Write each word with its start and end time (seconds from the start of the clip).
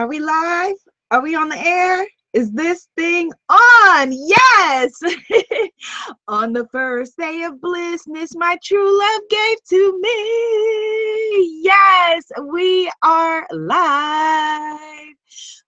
Are 0.00 0.08
we 0.08 0.18
live? 0.18 0.76
Are 1.10 1.20
we 1.20 1.34
on 1.34 1.50
the 1.50 1.58
air? 1.58 2.06
Is 2.32 2.50
this 2.52 2.88
thing 2.96 3.30
on? 3.50 4.10
Yes! 4.10 4.98
on 6.26 6.54
the 6.54 6.66
first 6.72 7.18
day 7.18 7.42
of 7.42 7.60
blissness, 7.60 8.34
my 8.34 8.56
true 8.64 8.98
love 8.98 9.20
gave 9.28 9.62
to 9.68 10.00
me. 10.00 11.60
Yes, 11.62 12.24
we 12.50 12.90
are 13.02 13.46
live. 13.50 15.19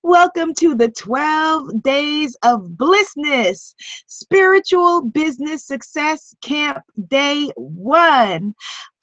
Welcome 0.02 0.54
to 0.54 0.74
the 0.74 0.90
12 0.90 1.82
Days 1.82 2.34
of 2.42 2.76
Blissness 2.76 3.74
Spiritual 4.06 5.02
Business 5.02 5.66
Success 5.66 6.34
Camp 6.42 6.82
Day 7.08 7.50
One. 7.56 8.54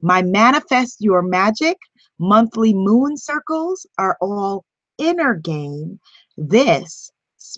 My 0.00 0.22
manifest 0.22 1.00
your 1.00 1.22
magic 1.22 1.76
monthly 2.18 2.74
moon 2.74 3.16
circles 3.16 3.86
are 3.98 4.16
all 4.20 4.64
inner 4.98 5.34
game. 5.34 6.00
This 6.36 7.10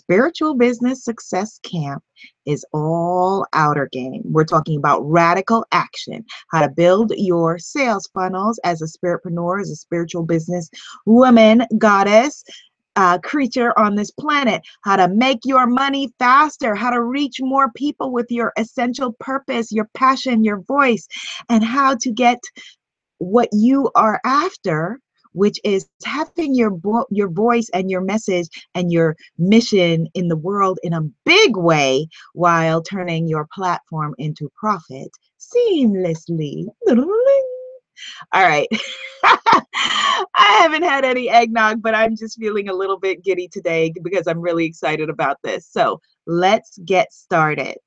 spiritual 0.09 0.55
business 0.55 1.03
success 1.03 1.59
camp 1.59 2.03
is 2.47 2.65
all 2.73 3.45
outer 3.53 3.87
game. 3.91 4.23
We're 4.25 4.43
talking 4.43 4.75
about 4.75 5.01
radical 5.01 5.63
action, 5.71 6.25
how 6.51 6.61
to 6.61 6.69
build 6.69 7.13
your 7.15 7.59
sales 7.59 8.09
funnels 8.11 8.59
as 8.63 8.81
a 8.81 8.85
spiritpreneur, 8.85 9.61
as 9.61 9.69
a 9.69 9.75
spiritual 9.75 10.23
business 10.23 10.67
woman, 11.05 11.61
goddess, 11.77 12.43
uh, 12.95 13.19
creature 13.19 13.77
on 13.77 13.93
this 13.93 14.09
planet, 14.09 14.63
how 14.81 14.95
to 14.95 15.07
make 15.09 15.41
your 15.45 15.67
money 15.67 16.11
faster, 16.17 16.73
how 16.73 16.89
to 16.89 17.03
reach 17.03 17.37
more 17.39 17.71
people 17.73 18.11
with 18.11 18.25
your 18.31 18.51
essential 18.57 19.13
purpose, 19.19 19.71
your 19.71 19.87
passion, 19.93 20.43
your 20.43 20.61
voice, 20.61 21.07
and 21.49 21.63
how 21.63 21.95
to 21.95 22.11
get 22.11 22.39
what 23.19 23.49
you 23.51 23.91
are 23.93 24.19
after 24.25 24.99
which 25.39 25.59
is 25.63 25.87
having 26.05 26.53
your 26.53 26.71
vo- 26.75 27.07
your 27.09 27.29
voice 27.29 27.69
and 27.73 27.89
your 27.89 28.01
message 28.01 28.49
and 28.75 28.91
your 28.91 29.15
mission 29.37 30.07
in 30.13 30.27
the 30.27 30.35
world 30.35 30.77
in 30.83 30.93
a 30.93 31.01
big 31.25 31.55
way 31.55 32.07
while 32.33 32.81
turning 32.81 33.27
your 33.27 33.47
platform 33.53 34.13
into 34.17 34.51
profit 34.59 35.09
seamlessly. 35.39 36.65
All 38.33 38.43
right. 38.43 38.67
I 39.23 40.57
haven't 40.61 40.83
had 40.83 41.05
any 41.05 41.29
eggnog, 41.29 41.81
but 41.81 41.95
I'm 41.95 42.15
just 42.15 42.37
feeling 42.37 42.69
a 42.69 42.73
little 42.73 42.99
bit 42.99 43.23
giddy 43.23 43.47
today 43.47 43.93
because 44.03 44.27
I'm 44.27 44.39
really 44.39 44.65
excited 44.65 45.09
about 45.09 45.37
this. 45.43 45.67
So 45.67 46.01
let's 46.25 46.77
get 46.85 47.13
started. 47.13 47.77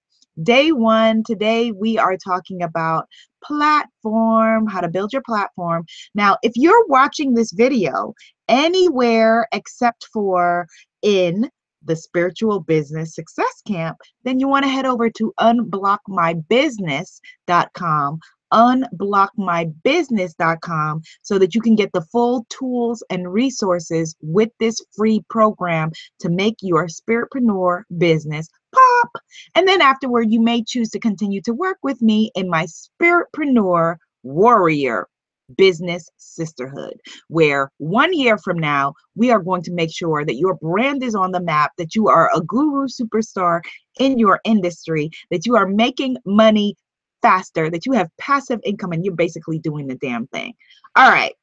Day 0.40 0.72
one, 0.72 1.22
today 1.24 1.72
we 1.72 1.98
are 1.98 2.16
talking 2.16 2.62
about 2.62 3.06
platform, 3.44 4.66
how 4.66 4.80
to 4.80 4.88
build 4.88 5.12
your 5.12 5.20
platform. 5.26 5.84
Now, 6.14 6.38
if 6.42 6.52
you're 6.54 6.86
watching 6.86 7.34
this 7.34 7.52
video 7.52 8.14
anywhere 8.48 9.46
except 9.52 10.06
for 10.10 10.66
in 11.02 11.50
the 11.84 11.96
spiritual 11.96 12.60
business 12.60 13.14
success 13.14 13.60
camp, 13.66 13.98
then 14.24 14.40
you 14.40 14.48
want 14.48 14.64
to 14.64 14.70
head 14.70 14.86
over 14.86 15.10
to 15.10 15.34
unblockmybusiness.com 15.38 18.20
unblockmybusiness.com 18.52 21.02
so 21.22 21.38
that 21.38 21.54
you 21.54 21.60
can 21.60 21.74
get 21.74 21.92
the 21.92 22.02
full 22.02 22.46
tools 22.48 23.02
and 23.10 23.32
resources 23.32 24.14
with 24.20 24.50
this 24.60 24.80
free 24.96 25.24
program 25.28 25.90
to 26.20 26.28
make 26.28 26.56
your 26.60 26.86
spiritpreneur 26.86 27.82
business 27.98 28.48
pop. 28.74 29.10
And 29.54 29.68
then 29.68 29.80
afterward, 29.80 30.30
you 30.30 30.40
may 30.40 30.62
choose 30.62 30.90
to 30.90 31.00
continue 31.00 31.40
to 31.42 31.52
work 31.52 31.78
with 31.82 32.00
me 32.02 32.30
in 32.34 32.48
my 32.48 32.66
spiritpreneur 32.66 33.96
warrior 34.22 35.08
business 35.56 36.08
sisterhood, 36.16 36.94
where 37.28 37.70
one 37.78 38.14
year 38.14 38.38
from 38.38 38.58
now, 38.58 38.94
we 39.14 39.30
are 39.30 39.40
going 39.40 39.62
to 39.62 39.72
make 39.72 39.94
sure 39.94 40.24
that 40.24 40.36
your 40.36 40.54
brand 40.54 41.02
is 41.02 41.14
on 41.14 41.32
the 41.32 41.40
map, 41.40 41.72
that 41.78 41.94
you 41.94 42.08
are 42.08 42.30
a 42.34 42.40
guru 42.40 42.86
superstar 42.86 43.60
in 43.98 44.18
your 44.18 44.40
industry, 44.44 45.10
that 45.30 45.44
you 45.44 45.56
are 45.56 45.66
making 45.66 46.16
money 46.24 46.74
faster, 47.22 47.70
that 47.70 47.86
you 47.86 47.92
have 47.92 48.10
passive 48.18 48.60
income 48.64 48.92
and 48.92 49.04
you're 49.04 49.14
basically 49.14 49.58
doing 49.58 49.86
the 49.86 49.96
damn 49.96 50.26
thing. 50.28 50.54
All 50.96 51.10
right, 51.10 51.34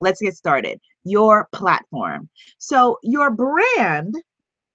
let's 0.00 0.20
get 0.20 0.36
started. 0.36 0.80
Your 1.04 1.48
platform. 1.52 2.28
So, 2.58 2.98
your 3.02 3.30
brand 3.30 4.14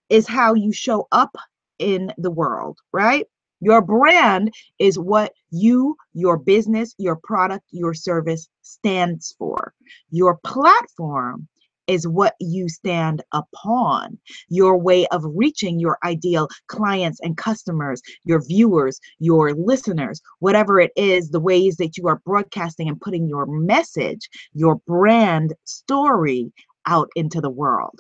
is 0.09 0.27
how 0.27 0.53
you 0.53 0.71
show 0.71 1.07
up 1.11 1.35
in 1.79 2.11
the 2.17 2.31
world, 2.31 2.77
right? 2.93 3.25
Your 3.61 3.81
brand 3.81 4.53
is 4.79 4.99
what 4.99 5.33
you, 5.49 5.95
your 6.13 6.38
business, 6.38 6.93
your 6.97 7.16
product, 7.16 7.66
your 7.72 7.93
service 7.93 8.47
stands 8.61 9.35
for. 9.37 9.73
Your 10.11 10.37
platform 10.43 11.47
is 11.88 12.07
what 12.07 12.35
you 12.40 12.69
stand 12.69 13.23
upon, 13.31 14.18
your 14.50 14.78
way 14.78 15.07
of 15.07 15.23
reaching 15.25 15.79
your 15.79 15.97
ideal 16.03 16.47
clients 16.68 17.19
and 17.22 17.38
customers, 17.38 18.01
your 18.23 18.44
viewers, 18.44 19.00
your 19.19 19.53
listeners, 19.53 20.22
whatever 20.40 20.79
it 20.79 20.91
is, 20.96 21.29
the 21.29 21.40
ways 21.40 21.78
that 21.78 21.97
you 21.97 22.07
are 22.07 22.22
broadcasting 22.25 22.88
and 22.88 23.00
putting 23.01 23.28
your 23.28 23.46
message, 23.46 24.29
your 24.53 24.75
brand 24.88 25.53
story 25.66 26.51
out 26.85 27.09
into 27.16 27.41
the 27.41 27.50
world. 27.50 28.00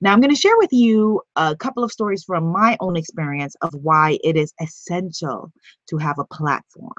Now, 0.00 0.12
I'm 0.12 0.20
going 0.20 0.34
to 0.34 0.40
share 0.40 0.56
with 0.58 0.72
you 0.72 1.22
a 1.36 1.56
couple 1.56 1.82
of 1.82 1.90
stories 1.90 2.22
from 2.22 2.44
my 2.44 2.76
own 2.80 2.96
experience 2.96 3.56
of 3.62 3.72
why 3.74 4.18
it 4.22 4.36
is 4.36 4.52
essential 4.60 5.50
to 5.88 5.96
have 5.96 6.18
a 6.18 6.24
platform. 6.26 6.92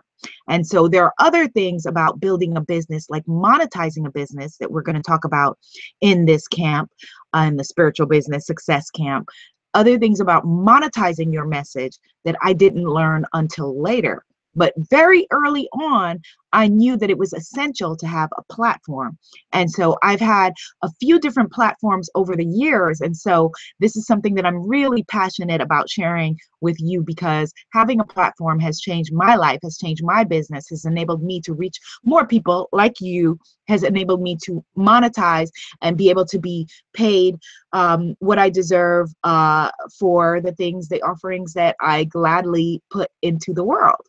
And 0.48 0.66
so 0.66 0.88
there 0.88 1.04
are 1.04 1.14
other 1.20 1.48
things 1.48 1.86
about 1.86 2.20
building 2.20 2.58
a 2.58 2.62
business, 2.62 3.10
like 3.10 3.26
monetizing 3.26 4.08
a 4.08 4.12
business, 4.12 4.58
that 4.58 4.72
we're 4.72 4.82
going 4.82 4.96
to 4.96 5.02
talk 5.02 5.26
about 5.26 5.58
in 6.02 6.26
this 6.26 6.48
camp, 6.48 6.92
uh, 7.36 7.46
in 7.48 7.58
the 7.58 7.64
spiritual 7.64 8.08
business 8.08 8.46
success 8.46 8.90
camp. 8.90 9.28
Other 9.74 10.00
things 10.00 10.20
about 10.20 10.46
monetizing 10.46 11.32
your 11.32 11.46
message 11.46 11.98
that 12.26 12.36
I 12.42 12.54
didn't 12.54 12.86
learn 12.86 13.26
until 13.34 13.80
later. 13.82 14.24
But 14.58 14.74
very 14.90 15.28
early 15.32 15.70
on, 15.74 16.20
I 16.52 16.68
knew 16.68 16.98
that 16.98 17.12
it 17.12 17.18
was 17.18 17.34
essential 17.34 17.96
to 17.96 18.08
have 18.08 18.30
a 18.38 18.54
platform. 18.54 19.18
And 19.54 19.70
so 19.70 19.98
I've 20.02 20.20
had 20.20 20.54
a 20.82 20.90
few 21.00 21.20
different 21.20 21.52
platforms 21.52 22.10
over 22.16 22.36
the 22.36 22.46
years. 22.46 23.02
And 23.02 23.16
so 23.16 23.52
this 23.80 23.96
is 23.96 24.08
something 24.08 24.34
that 24.34 24.46
I'm 24.46 24.68
really 24.68 25.04
passionate 25.04 25.62
about 25.62 25.90
sharing 25.90 26.36
with 26.62 26.78
you 26.80 27.04
because 27.04 27.54
having 27.74 28.00
a 28.00 28.06
platform 28.06 28.60
has 28.60 28.80
changed 28.80 29.14
my 29.14 29.36
life, 29.36 29.60
has 29.62 29.78
changed 29.78 30.04
my 30.04 30.24
business, 30.24 30.70
has 30.70 30.86
enabled 30.86 31.22
me 31.22 31.40
to 31.42 31.54
reach 31.54 31.78
more 32.04 32.26
people 32.26 32.68
like 32.72 33.00
you, 33.00 33.38
has 33.68 33.84
enabled 33.84 34.22
me 34.22 34.36
to 34.46 34.64
monetize 34.76 35.50
and 35.84 35.98
be 35.98 36.10
able 36.10 36.26
to 36.26 36.40
be 36.40 36.68
paid 36.94 37.36
um, 37.74 38.16
what 38.20 38.40
I 38.40 38.50
deserve 38.50 39.10
uh, 39.24 39.70
for 40.00 40.42
the 40.42 40.54
things, 40.54 40.88
the 40.88 41.04
offerings 41.04 41.54
that 41.54 41.76
I 41.80 42.06
gladly 42.06 42.82
put 42.90 43.12
into 43.22 43.54
the 43.54 43.64
world. 43.64 44.02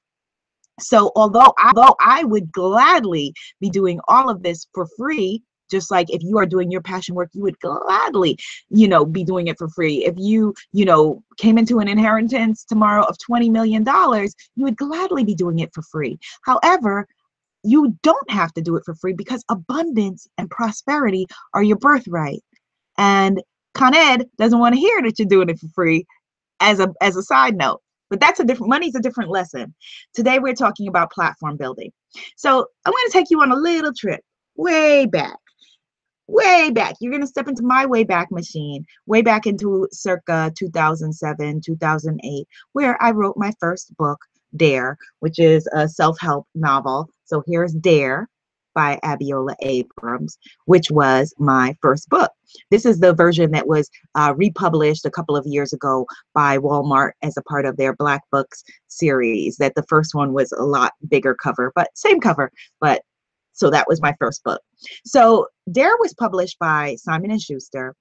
So 0.81 1.12
although 1.16 1.53
although 1.65 1.94
I 2.00 2.25
would 2.25 2.53
gladly 2.53 3.33
be 3.61 3.71
doing 3.71 4.00
all 4.09 4.31
of 4.31 4.43
this 4.43 4.66
for 4.75 4.87
free, 4.97 5.43
just 5.71 5.91
like 5.91 6.09
if 6.11 6.22
you 6.22 6.39
are 6.39 6.47
doing 6.47 6.71
your 6.71 6.81
passion 6.81 7.15
work 7.15 7.28
you 7.34 7.43
would 7.43 7.59
gladly 7.61 8.39
you 8.71 8.88
know 8.88 9.05
be 9.05 9.25
doing 9.25 9.49
it 9.49 9.59
for 9.59 9.69
free. 9.69 10.05
If 10.05 10.15
you 10.17 10.55
you 10.72 10.84
know 10.84 11.22
came 11.37 11.59
into 11.59 11.78
an 11.81 11.88
inheritance 11.88 12.65
tomorrow 12.65 13.05
of 13.05 13.17
20 13.19 13.50
million 13.50 13.84
dollars 13.84 14.35
you 14.56 14.64
would 14.64 14.76
gladly 14.76 15.25
be 15.25 15.35
doing 15.35 15.58
it 15.61 15.70
for 15.75 15.82
free. 15.82 16.19
However 16.43 17.06
you 17.64 17.97
don't 18.03 18.31
have 18.31 18.53
to 18.55 18.62
do 18.62 18.76
it 18.76 18.85
for 18.85 18.94
free 18.94 19.12
because 19.12 19.44
abundance 19.49 20.26
and 20.38 20.49
prosperity 20.50 21.26
are 21.55 21.62
your 21.62 21.76
birthright. 21.76 22.41
And 22.97 23.43
con 23.75 23.94
ed 23.94 24.29
doesn't 24.38 24.58
want 24.58 24.75
to 24.75 24.81
hear 24.81 25.03
that 25.03 25.19
you're 25.19 25.29
doing 25.29 25.49
it 25.49 25.58
for 25.58 25.69
free 25.75 26.06
as 26.61 26.81
a 26.81 26.93
as 27.00 27.17
a 27.17 27.23
side 27.23 27.56
note 27.56 27.81
but 28.10 28.20
that's 28.20 28.40
a 28.40 28.44
different 28.44 28.70
money's 28.70 28.94
a 28.94 29.00
different 29.00 29.31
lesson. 29.31 29.75
Today 30.14 30.38
we're 30.38 30.55
talking 30.55 30.88
about 30.88 31.12
platform 31.12 31.56
building. 31.56 31.93
So 32.37 32.66
I'm 32.84 32.93
going 32.93 33.06
to 33.06 33.12
take 33.12 33.31
you 33.31 33.40
on 33.40 33.52
a 33.52 33.56
little 33.56 33.93
trip 33.93 34.20
way 34.56 35.06
back. 35.06 35.38
Way 36.26 36.70
back. 36.70 36.96
You're 37.00 37.12
going 37.12 37.22
to 37.22 37.26
step 37.26 37.49
into 37.49 37.62
my 37.62 37.87
way 37.87 38.05
back 38.05 38.31
machine, 38.31 38.84
way 39.06 39.22
back 39.22 39.46
into 39.46 39.88
circa 39.93 40.52
2007, 40.58 41.62
2008, 41.64 42.46
where 42.72 43.02
I 43.02 43.12
wrote 43.12 43.38
my 43.38 43.52
first 43.58 43.96
book, 43.96 44.19
Dare, 44.55 44.99
which 45.20 45.38
is 45.38 45.66
a 45.72 45.88
self 45.88 46.19
help 46.20 46.46
novel. 46.55 47.08
So 47.25 47.43
here's 47.46 47.72
Dare 47.72 48.28
by 48.79 49.01
Abiola 49.03 49.57
Abrams, 49.63 50.39
which 50.67 50.89
was 50.89 51.35
my 51.37 51.75
first 51.83 52.09
book. 52.09 52.31
This 52.71 52.87
is 52.87 53.01
the 53.01 53.13
version 53.13 53.51
that 53.51 53.67
was 53.67 53.91
uh, 54.15 54.35
republished 54.37 55.05
a 55.05 55.11
couple 55.11 55.35
of 55.35 55.45
years 55.47 55.73
ago 55.73 56.07
by 56.33 56.59
Walmart 56.59 57.11
as 57.25 57.37
a 57.37 57.43
part 57.43 57.67
of 57.67 57.77
their 57.77 57.97
Black 57.97 58.23
Books 58.31 58.63
series. 58.87 59.57
That 59.57 59.75
the 59.75 59.83
first 59.89 60.15
one 60.15 60.33
was 60.33 60.53
a 60.53 60.63
lot 60.63 60.93
bigger 61.09 61.35
cover, 61.35 61.73
but 61.75 61.89
same 61.95 62.21
cover, 62.21 62.53
but 62.81 63.03
so 63.53 63.69
that 63.69 63.89
was 63.89 64.01
my 64.01 64.15
first 64.21 64.45
book. 64.45 64.63
So 65.05 65.49
Dare 65.73 65.97
was 65.99 66.15
published 66.15 66.61
by 66.61 66.95
Simon 67.01 67.33
and 67.33 67.43
Schuster. 67.43 67.97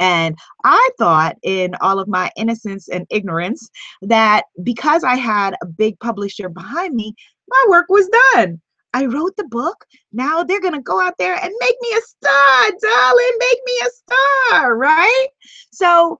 And 0.00 0.34
I 0.64 0.90
thought, 0.98 1.36
in 1.42 1.74
all 1.82 1.98
of 1.98 2.08
my 2.08 2.30
innocence 2.38 2.88
and 2.88 3.06
ignorance, 3.10 3.68
that 4.00 4.44
because 4.62 5.04
I 5.04 5.16
had 5.16 5.56
a 5.62 5.66
big 5.66 6.00
publisher 6.00 6.48
behind 6.48 6.94
me, 6.94 7.14
my 7.48 7.64
work 7.68 7.86
was 7.90 8.08
done. 8.32 8.62
I 8.96 9.04
wrote 9.04 9.36
the 9.36 9.44
book. 9.44 9.84
Now 10.14 10.42
they're 10.42 10.60
going 10.60 10.72
to 10.72 10.80
go 10.80 10.98
out 10.98 11.18
there 11.18 11.34
and 11.34 11.52
make 11.60 11.76
me 11.82 11.88
a 11.98 12.00
star, 12.00 12.70
darling. 12.80 13.36
Make 13.38 13.58
me 13.66 13.72
a 13.84 13.90
star, 13.90 14.74
right? 14.74 15.28
So 15.70 16.18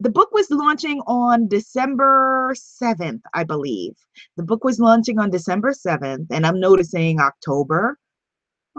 the 0.00 0.08
book 0.08 0.32
was 0.32 0.50
launching 0.50 1.02
on 1.06 1.46
December 1.46 2.54
7th, 2.54 3.20
I 3.34 3.44
believe. 3.44 3.92
The 4.38 4.44
book 4.44 4.64
was 4.64 4.80
launching 4.80 5.18
on 5.18 5.28
December 5.28 5.72
7th, 5.72 6.28
and 6.30 6.46
I'm 6.46 6.58
noticing 6.58 7.20
October. 7.20 7.98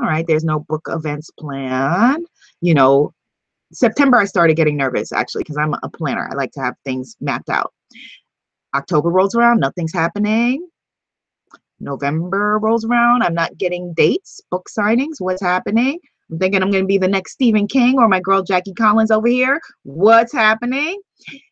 All 0.01 0.07
right, 0.07 0.25
there's 0.25 0.43
no 0.43 0.61
book 0.61 0.87
events 0.89 1.29
planned. 1.37 2.25
You 2.61 2.73
know, 2.73 3.13
September, 3.71 4.17
I 4.17 4.25
started 4.25 4.55
getting 4.55 4.77
nervous 4.77 5.11
actually 5.11 5.41
because 5.41 5.57
I'm 5.57 5.75
a 5.83 5.89
planner. 5.89 6.27
I 6.27 6.33
like 6.33 6.53
to 6.53 6.61
have 6.61 6.73
things 6.85 7.15
mapped 7.21 7.49
out. 7.49 7.71
October 8.73 9.11
rolls 9.11 9.35
around, 9.35 9.59
nothing's 9.59 9.93
happening. 9.93 10.67
November 11.79 12.59
rolls 12.59 12.85
around, 12.85 13.23
I'm 13.23 13.33
not 13.33 13.57
getting 13.57 13.93
dates, 13.93 14.41
book 14.51 14.67
signings, 14.69 15.15
what's 15.19 15.41
happening? 15.41 15.99
I'm 16.31 16.39
thinking 16.39 16.61
I'm 16.61 16.71
going 16.71 16.83
to 16.83 16.87
be 16.87 16.97
the 16.97 17.07
next 17.07 17.33
Stephen 17.33 17.67
King 17.67 17.97
or 17.97 18.07
my 18.07 18.19
girl 18.19 18.43
Jackie 18.43 18.73
Collins 18.73 19.11
over 19.11 19.27
here. 19.27 19.59
What's 19.83 20.31
happening? 20.31 21.01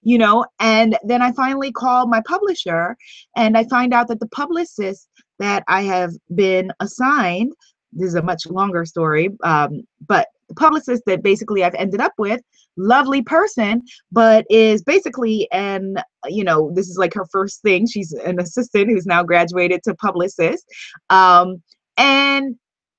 You 0.02 0.18
know, 0.18 0.46
and 0.60 0.98
then 1.04 1.22
I 1.22 1.32
finally 1.32 1.72
called 1.72 2.10
my 2.10 2.22
publisher 2.28 2.96
and 3.36 3.58
I 3.58 3.64
find 3.66 3.94
out 3.94 4.08
that 4.10 4.20
the 4.20 4.30
publicist 4.30 5.10
that 5.40 5.64
I 5.68 5.82
have 5.82 6.12
been 6.34 6.72
assigned, 6.80 7.54
this 7.92 8.10
is 8.10 8.16
a 8.16 8.22
much 8.22 8.46
longer 8.46 8.86
story, 8.86 9.30
um, 9.44 9.84
but 10.08 10.28
the 10.48 10.56
publicist 10.56 11.04
that 11.06 11.24
basically 11.24 11.64
I've 11.64 11.76
ended 11.76 12.00
up 12.00 12.14
with, 12.18 12.42
lovely 12.78 13.22
person, 13.22 13.82
but 14.12 14.46
is 14.50 14.84
basically 14.84 15.48
an, 15.52 15.98
you 16.26 16.44
know, 16.44 16.72
this 16.74 16.90
is 16.90 16.98
like 16.98 17.14
her 17.14 17.26
first 17.32 17.62
thing. 17.62 17.88
She's 17.88 18.14
an 18.14 18.40
assistant 18.40 18.90
who's 18.90 19.06
now 19.06 19.24
graduated 19.24 19.84
to 19.84 19.96
publicist. 19.96 20.66
Um, 21.10 21.62
and 21.98 22.56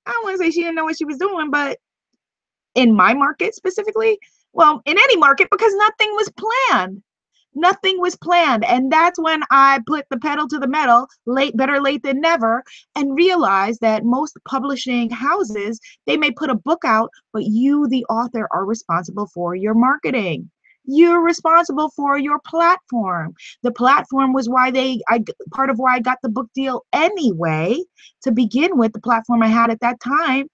I 0.07 0.13
don't 0.13 0.25
want 0.25 0.39
to 0.39 0.45
say 0.45 0.51
she 0.51 0.63
didn't 0.63 0.75
know 0.75 0.85
what 0.85 0.99
she 0.99 1.05
was 1.05 1.19
doing, 1.19 1.51
but 1.51 1.79
in 2.75 2.95
my 2.95 3.15
market 3.15 3.55
specifically, 3.55 4.19
well, 4.53 4.83
in 4.87 4.97
any 4.99 5.17
market, 5.17 5.49
because 5.51 5.73
nothing 5.75 6.09
was 6.13 6.33
planned. 6.37 7.03
Nothing 7.55 8.01
was 8.01 8.17
planned. 8.17 8.65
And 8.65 8.93
that's 8.93 9.19
when 9.19 9.43
I 9.51 9.81
put 9.87 10.07
the 10.11 10.19
pedal 10.19 10.49
to 10.49 10.59
the 10.59 10.69
metal, 10.69 11.09
late, 11.27 11.57
better 11.57 11.81
late 11.81 12.03
than 12.03 12.21
never, 12.21 12.63
and 12.95 13.17
realized 13.17 13.81
that 13.81 14.05
most 14.05 14.37
publishing 14.47 15.11
houses, 15.11 15.81
they 16.07 16.17
may 16.17 16.31
put 16.31 16.51
a 16.51 16.55
book 16.55 16.85
out, 16.85 17.11
but 17.33 17.45
you, 17.45 17.89
the 17.89 18.05
author, 18.07 18.49
are 18.53 18.65
responsible 18.65 19.27
for 19.27 19.55
your 19.55 19.75
marketing. 19.75 20.51
You're 20.91 21.21
responsible 21.21 21.91
for 21.91 22.17
your 22.17 22.41
platform. 22.47 23.35
The 23.63 23.73
platform 23.73 24.33
was 24.33 24.49
why 24.49 24.71
they 24.71 25.03
i 25.09 25.23
part 25.53 25.69
of 25.69 25.79
why 25.79 25.97
i 25.97 26.01
got 26.01 26.17
the 26.23 26.31
book 26.31 26.49
deal 26.55 26.87
anyway 26.95 27.77
to 28.23 28.33
begin 28.33 28.79
with 28.79 28.95
the 28.95 29.01
platform 29.01 29.43
i 29.43 29.49
had 29.49 29.71
at 29.71 29.81
that 29.81 30.01
time. 30.01 30.49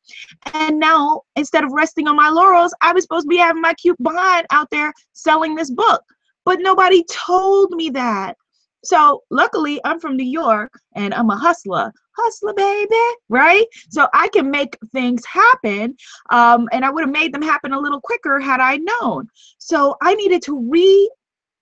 And 0.53 0.81
now 0.81 1.23
instead 1.37 1.63
of 1.63 1.71
resting 1.71 2.09
on 2.09 2.17
my 2.17 2.31
laurels 2.31 2.75
i 2.81 2.93
was 2.93 3.05
supposed 3.05 3.27
to 3.27 3.29
be 3.29 3.37
having 3.37 3.63
my 3.63 3.75
cute 3.75 4.03
behind 4.03 4.47
out 4.51 4.69
there 4.73 4.93
selling 5.13 5.55
this 5.55 5.71
book 5.71 6.03
but 6.45 6.61
nobody 6.61 7.05
told 7.05 7.71
me 7.73 7.91
that. 7.91 8.37
So 8.85 9.23
luckily 9.31 9.81
i'm 9.85 9.99
from 9.99 10.17
new 10.17 10.25
york 10.25 10.73
and 10.95 11.15
i'm 11.15 11.31
a 11.31 11.37
hustler. 11.37 11.93
Hustler 12.17 12.53
baby 12.55 12.95
right? 13.29 13.65
So 13.89 14.09
i 14.13 14.29
can 14.29 14.51
make 14.51 14.77
things 14.93 15.25
happen 15.25 15.97
um, 16.31 16.69
and 16.73 16.85
i 16.85 16.91
would 16.91 17.05
have 17.05 17.13
made 17.13 17.33
them 17.33 17.43
happen 17.43 17.73
a 17.73 17.81
little 17.81 18.01
quicker 18.01 18.39
had 18.39 18.61
i 18.61 18.77
known. 18.77 19.29
So 19.59 19.97
i 20.03 20.15
needed 20.15 20.43
to 20.43 20.99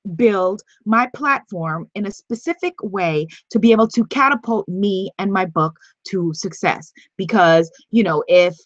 rebuild 0.05 0.63
my 0.85 1.09
platform 1.15 1.89
in 1.95 2.07
a 2.07 2.11
specific 2.11 2.75
way 2.83 3.27
to 3.51 3.61
be 3.61 3.71
able 3.71 3.89
to 3.89 4.05
catapult 4.07 4.69
me 4.69 5.11
and 5.19 5.33
my 5.33 5.45
book 5.47 5.79
to 6.09 6.33
success. 6.35 6.93
Because 7.17 7.71
you 7.93 8.03
know 8.03 8.25
if 8.27 8.57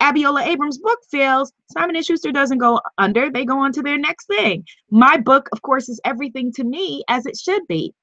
Abiola 0.00 0.46
Abrams' 0.46 0.78
book 0.78 1.00
fails, 1.10 1.52
Simon 1.72 1.96
and 1.96 2.04
Schuster 2.04 2.32
doesn't 2.32 2.58
go 2.58 2.80
under. 2.98 3.30
They 3.30 3.44
go 3.44 3.58
on 3.58 3.72
to 3.72 3.82
their 3.82 3.98
next 3.98 4.26
thing. 4.26 4.64
My 4.90 5.16
book, 5.16 5.48
of 5.52 5.62
course, 5.62 5.88
is 5.88 6.00
everything 6.04 6.52
to 6.54 6.64
me 6.64 7.04
as 7.08 7.26
it 7.26 7.36
should 7.36 7.66
be 7.68 7.94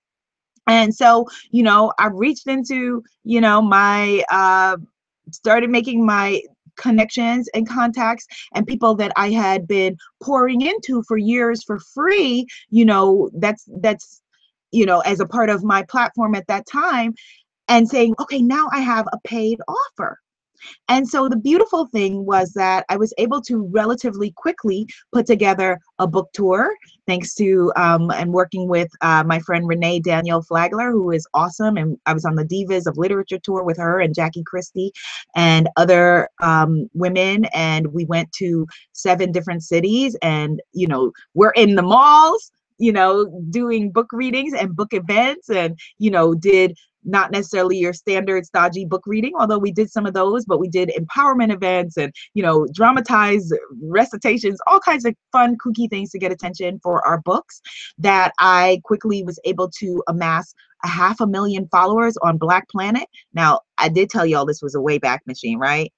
and 0.68 0.94
so 0.94 1.26
you 1.52 1.64
know 1.64 1.92
i 2.00 2.08
reached 2.08 2.48
into 2.48 3.04
you 3.24 3.42
know 3.42 3.62
my 3.62 4.24
uh 4.32 4.78
started 5.32 5.70
making 5.70 6.06
my 6.06 6.42
connections 6.78 7.48
and 7.54 7.68
contacts 7.70 8.26
and 8.54 8.68
people 8.68 8.96
that 8.96 9.12
i 9.16 9.30
had 9.30 9.68
been 9.68 9.96
pouring 10.22 10.62
into 10.62 11.04
for 11.08 11.18
years 11.18 11.64
for 11.64 11.80
free 11.80 12.46
you 12.70 12.84
know 12.86 13.30
that's 13.36 13.68
that's 13.82 14.22
you 14.72 14.86
know 14.86 15.00
as 15.02 15.20
a 15.20 15.26
part 15.26 15.50
of 15.50 15.64
my 15.64 15.84
platform 15.84 16.36
at 16.36 16.48
that 16.48 16.66
time 16.68 17.14
and 17.70 17.88
saying 17.88 18.14
okay 18.20 18.42
now 18.42 18.68
i 18.74 18.80
have 18.80 19.08
a 19.14 19.20
paid 19.26 19.60
offer 19.68 20.20
and 20.90 21.08
so 21.08 21.30
the 21.30 21.38
beautiful 21.38 21.88
thing 21.88 22.26
was 22.26 22.54
that 22.54 22.86
I 22.90 22.98
was 22.98 23.14
able 23.18 23.42
to 23.44 23.68
relatively 23.72 24.32
quickly 24.32 24.88
put 25.12 25.26
together 25.26 25.80
a 26.00 26.08
book 26.08 26.30
tour, 26.34 26.74
thanks 27.08 27.34
to 27.36 27.72
um, 27.76 28.12
and 28.12 28.34
working 28.34 28.68
with 28.68 28.90
uh, 29.02 29.24
my 29.26 29.40
friend 29.40 29.68
Renee 29.68 30.00
Daniel 30.00 30.42
Flagler, 30.42 30.92
who 30.92 31.12
is 31.12 31.28
awesome. 31.34 31.78
And 31.78 31.98
I 32.06 32.14
was 32.14 32.26
on 32.26 32.36
the 32.36 32.46
Divas 32.46 32.88
of 32.88 32.98
Literature 32.98 33.40
tour 33.40 33.64
with 33.64 33.78
her 33.78 34.00
and 34.00 34.16
Jackie 34.16 34.44
Christie 34.44 34.92
and 35.36 35.70
other 35.78 36.30
um, 36.42 36.90
women. 36.94 37.46
And 37.46 37.88
we 37.88 38.06
went 38.06 38.32
to 38.34 38.68
seven 38.94 39.32
different 39.32 39.64
cities 39.64 40.16
and, 40.22 40.62
you 40.74 40.88
know, 40.88 41.12
we're 41.34 41.52
in 41.52 41.76
the 41.76 41.82
malls 41.82 42.52
you 42.78 42.92
know, 42.92 43.26
doing 43.52 43.92
book 43.92 44.12
readings 44.12 44.54
and 44.54 44.76
book 44.76 44.94
events 44.94 45.50
and, 45.50 45.80
you 45.98 46.12
know, 46.12 46.34
did 46.34 46.78
not 47.06 47.32
necessarily 47.32 47.78
your 47.78 47.94
standard 47.94 48.46
stodgy 48.46 48.86
book 48.86 49.04
reading, 49.06 49.34
although 49.40 49.58
we 49.58 49.72
did 49.72 49.92
some 49.92 50.06
of 50.06 50.14
those, 50.14 50.46
but 50.46 50.60
we 50.60 50.68
did 50.68 50.92
empowerment 50.98 51.54
events 51.54 51.98
and, 51.98 52.14
you 52.34 52.44
know, 52.44 52.68
dramatized 52.74 53.54
recitations, 53.84 54.60
all 54.68 54.80
kinds 54.80 55.06
of 55.06 55.16
fun, 55.32 55.56
kooky 55.58 55.90
things 55.90 56.12
to 56.12 56.20
get 56.20 56.32
attention 56.32 56.80
for 56.82 57.06
our 57.08 57.22
books 57.22 57.62
that 57.98 58.34
I 58.40 58.82
quickly 58.84 59.24
was 59.24 59.40
able 59.46 59.70
to 59.80 60.04
amass 60.08 60.54
a 60.84 60.88
half 60.88 61.20
a 61.20 61.28
million 61.28 61.68
followers 61.70 62.18
on 62.22 62.38
Black 62.38 62.70
Planet. 62.70 63.08
Now, 63.34 63.62
I 63.78 63.90
did 63.90 64.10
tell 64.10 64.26
you 64.26 64.38
all 64.38 64.46
this 64.46 64.62
was 64.62 64.76
a 64.76 64.82
way 64.82 64.98
back 64.98 65.22
machine, 65.26 65.58
right? 65.58 65.92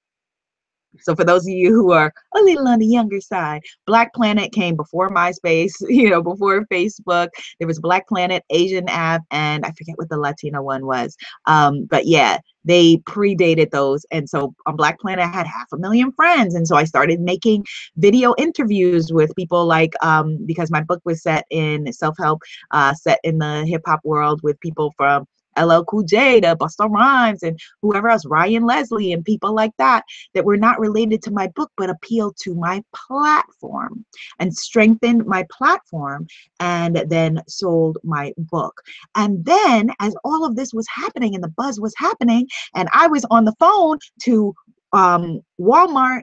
So 1.00 1.14
for 1.14 1.24
those 1.24 1.46
of 1.46 1.50
you 1.50 1.72
who 1.72 1.92
are 1.92 2.12
a 2.34 2.40
little 2.40 2.68
on 2.68 2.78
the 2.78 2.86
younger 2.86 3.20
side, 3.20 3.62
Black 3.86 4.12
Planet 4.14 4.52
came 4.52 4.76
before 4.76 5.10
MySpace, 5.10 5.72
you 5.88 6.10
know, 6.10 6.22
before 6.22 6.66
Facebook. 6.66 7.28
There 7.58 7.68
was 7.68 7.80
Black 7.80 8.08
Planet, 8.08 8.44
AsianAve, 8.52 9.20
and 9.30 9.64
I 9.64 9.70
forget 9.72 9.96
what 9.96 10.08
the 10.08 10.18
Latino 10.18 10.62
one 10.62 10.86
was. 10.86 11.16
Um, 11.46 11.84
but 11.84 12.06
yeah, 12.06 12.38
they 12.64 12.98
predated 12.98 13.70
those. 13.70 14.04
And 14.10 14.28
so 14.28 14.54
on 14.66 14.76
Black 14.76 14.98
Planet, 15.00 15.24
I 15.24 15.28
had 15.28 15.46
half 15.46 15.66
a 15.72 15.78
million 15.78 16.12
friends. 16.12 16.54
And 16.54 16.66
so 16.68 16.76
I 16.76 16.84
started 16.84 17.20
making 17.20 17.64
video 17.96 18.34
interviews 18.36 19.12
with 19.12 19.34
people 19.36 19.66
like, 19.66 19.92
um, 20.02 20.38
because 20.44 20.70
my 20.70 20.82
book 20.82 21.00
was 21.04 21.22
set 21.22 21.44
in 21.50 21.90
self 21.92 22.16
help, 22.18 22.42
uh, 22.70 22.94
set 22.94 23.20
in 23.24 23.38
the 23.38 23.64
hip 23.66 23.82
hop 23.86 24.00
world 24.04 24.40
with 24.42 24.60
people 24.60 24.92
from 24.96 25.26
LL 25.58 25.84
Cool 25.84 26.02
J 26.02 26.40
to 26.40 26.56
Busta 26.56 26.90
Rhymes 26.90 27.42
and 27.42 27.58
whoever 27.82 28.08
else, 28.08 28.24
Ryan 28.26 28.64
Leslie 28.64 29.12
and 29.12 29.24
people 29.24 29.54
like 29.54 29.72
that, 29.78 30.04
that 30.34 30.44
were 30.44 30.56
not 30.56 30.80
related 30.80 31.22
to 31.22 31.30
my 31.30 31.48
book, 31.48 31.70
but 31.76 31.90
appealed 31.90 32.36
to 32.42 32.54
my 32.54 32.82
platform 32.94 34.04
and 34.38 34.54
strengthened 34.54 35.26
my 35.26 35.46
platform 35.50 36.26
and 36.60 37.04
then 37.08 37.42
sold 37.48 37.98
my 38.04 38.32
book. 38.36 38.82
And 39.14 39.44
then 39.44 39.90
as 40.00 40.14
all 40.24 40.44
of 40.44 40.56
this 40.56 40.72
was 40.72 40.86
happening 40.88 41.34
and 41.34 41.42
the 41.42 41.48
buzz 41.48 41.80
was 41.80 41.94
happening, 41.96 42.48
and 42.74 42.88
I 42.92 43.06
was 43.06 43.24
on 43.30 43.44
the 43.44 43.54
phone 43.58 43.98
to 44.22 44.54
um, 44.92 45.40
Walmart 45.60 46.22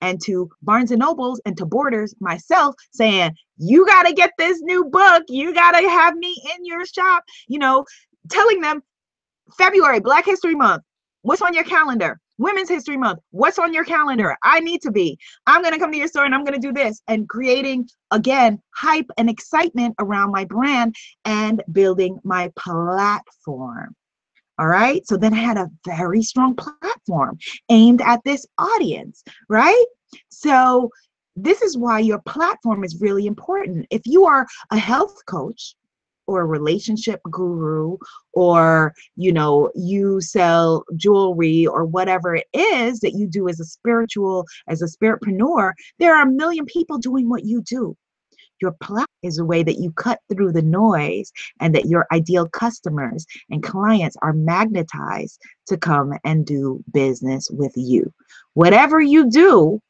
and 0.00 0.20
to 0.24 0.50
Barnes 0.62 0.90
and 0.90 1.00
Nobles 1.00 1.40
and 1.44 1.56
to 1.58 1.66
Borders 1.66 2.14
myself 2.20 2.74
saying, 2.92 3.34
You 3.58 3.86
got 3.86 4.06
to 4.06 4.12
get 4.12 4.32
this 4.38 4.60
new 4.62 4.84
book. 4.84 5.24
You 5.28 5.54
got 5.54 5.72
to 5.72 5.88
have 5.88 6.16
me 6.16 6.42
in 6.56 6.64
your 6.64 6.84
shop. 6.86 7.24
You 7.48 7.58
know, 7.58 7.84
telling 8.28 8.60
them 8.60 8.82
February, 9.56 10.00
Black 10.00 10.24
History 10.24 10.54
Month, 10.54 10.82
what's 11.22 11.42
on 11.42 11.54
your 11.54 11.64
calendar? 11.64 12.18
Women's 12.38 12.70
History 12.70 12.96
Month, 12.96 13.18
what's 13.32 13.58
on 13.58 13.74
your 13.74 13.84
calendar? 13.84 14.34
I 14.42 14.60
need 14.60 14.80
to 14.82 14.90
be. 14.90 15.18
I'm 15.46 15.60
going 15.60 15.74
to 15.74 15.78
come 15.78 15.92
to 15.92 15.98
your 15.98 16.08
store 16.08 16.24
and 16.24 16.34
I'm 16.34 16.42
going 16.42 16.58
to 16.58 16.66
do 16.66 16.72
this. 16.72 17.02
And 17.06 17.28
creating, 17.28 17.88
again, 18.10 18.62
hype 18.74 19.10
and 19.18 19.28
excitement 19.28 19.94
around 19.98 20.32
my 20.32 20.46
brand 20.46 20.94
and 21.26 21.62
building 21.70 22.18
my 22.24 22.50
platform. 22.56 23.94
All 24.58 24.68
right. 24.68 25.06
So 25.06 25.18
then 25.18 25.34
I 25.34 25.38
had 25.38 25.58
a 25.58 25.70
very 25.86 26.22
strong 26.22 26.54
platform 26.54 27.38
aimed 27.70 28.00
at 28.00 28.20
this 28.24 28.46
audience, 28.58 29.22
right? 29.48 29.84
So 30.30 30.90
this 31.36 31.62
is 31.62 31.76
why 31.76 32.00
your 32.00 32.20
platform 32.20 32.84
is 32.84 33.00
really 33.00 33.26
important. 33.26 33.86
If 33.90 34.02
you 34.06 34.26
are 34.26 34.46
a 34.70 34.78
health 34.78 35.16
coach, 35.26 35.74
or 36.30 36.42
a 36.42 36.46
relationship 36.46 37.20
guru 37.30 37.96
or 38.34 38.94
you 39.16 39.32
know 39.32 39.70
you 39.74 40.20
sell 40.20 40.84
jewelry 40.96 41.66
or 41.66 41.84
whatever 41.84 42.36
it 42.36 42.46
is 42.54 43.00
that 43.00 43.14
you 43.14 43.26
do 43.26 43.48
as 43.48 43.58
a 43.58 43.64
spiritual 43.64 44.46
as 44.68 44.80
a 44.80 44.86
spiritpreneur 44.86 45.72
there 45.98 46.14
are 46.14 46.22
a 46.22 46.30
million 46.30 46.64
people 46.66 46.98
doing 46.98 47.28
what 47.28 47.44
you 47.44 47.60
do 47.62 47.96
your 48.62 48.72
platform 48.72 49.06
is 49.22 49.38
a 49.38 49.44
way 49.44 49.62
that 49.62 49.78
you 49.78 49.90
cut 49.92 50.20
through 50.30 50.52
the 50.52 50.62
noise 50.62 51.32
and 51.60 51.74
that 51.74 51.86
your 51.86 52.06
ideal 52.12 52.46
customers 52.48 53.26
and 53.48 53.62
clients 53.62 54.16
are 54.22 54.32
magnetized 54.32 55.40
to 55.66 55.76
come 55.76 56.12
and 56.24 56.46
do 56.46 56.82
business 56.92 57.48
with 57.50 57.72
you. 57.74 58.12
Whatever 58.54 59.00
you 59.00 59.30
do, 59.30 59.80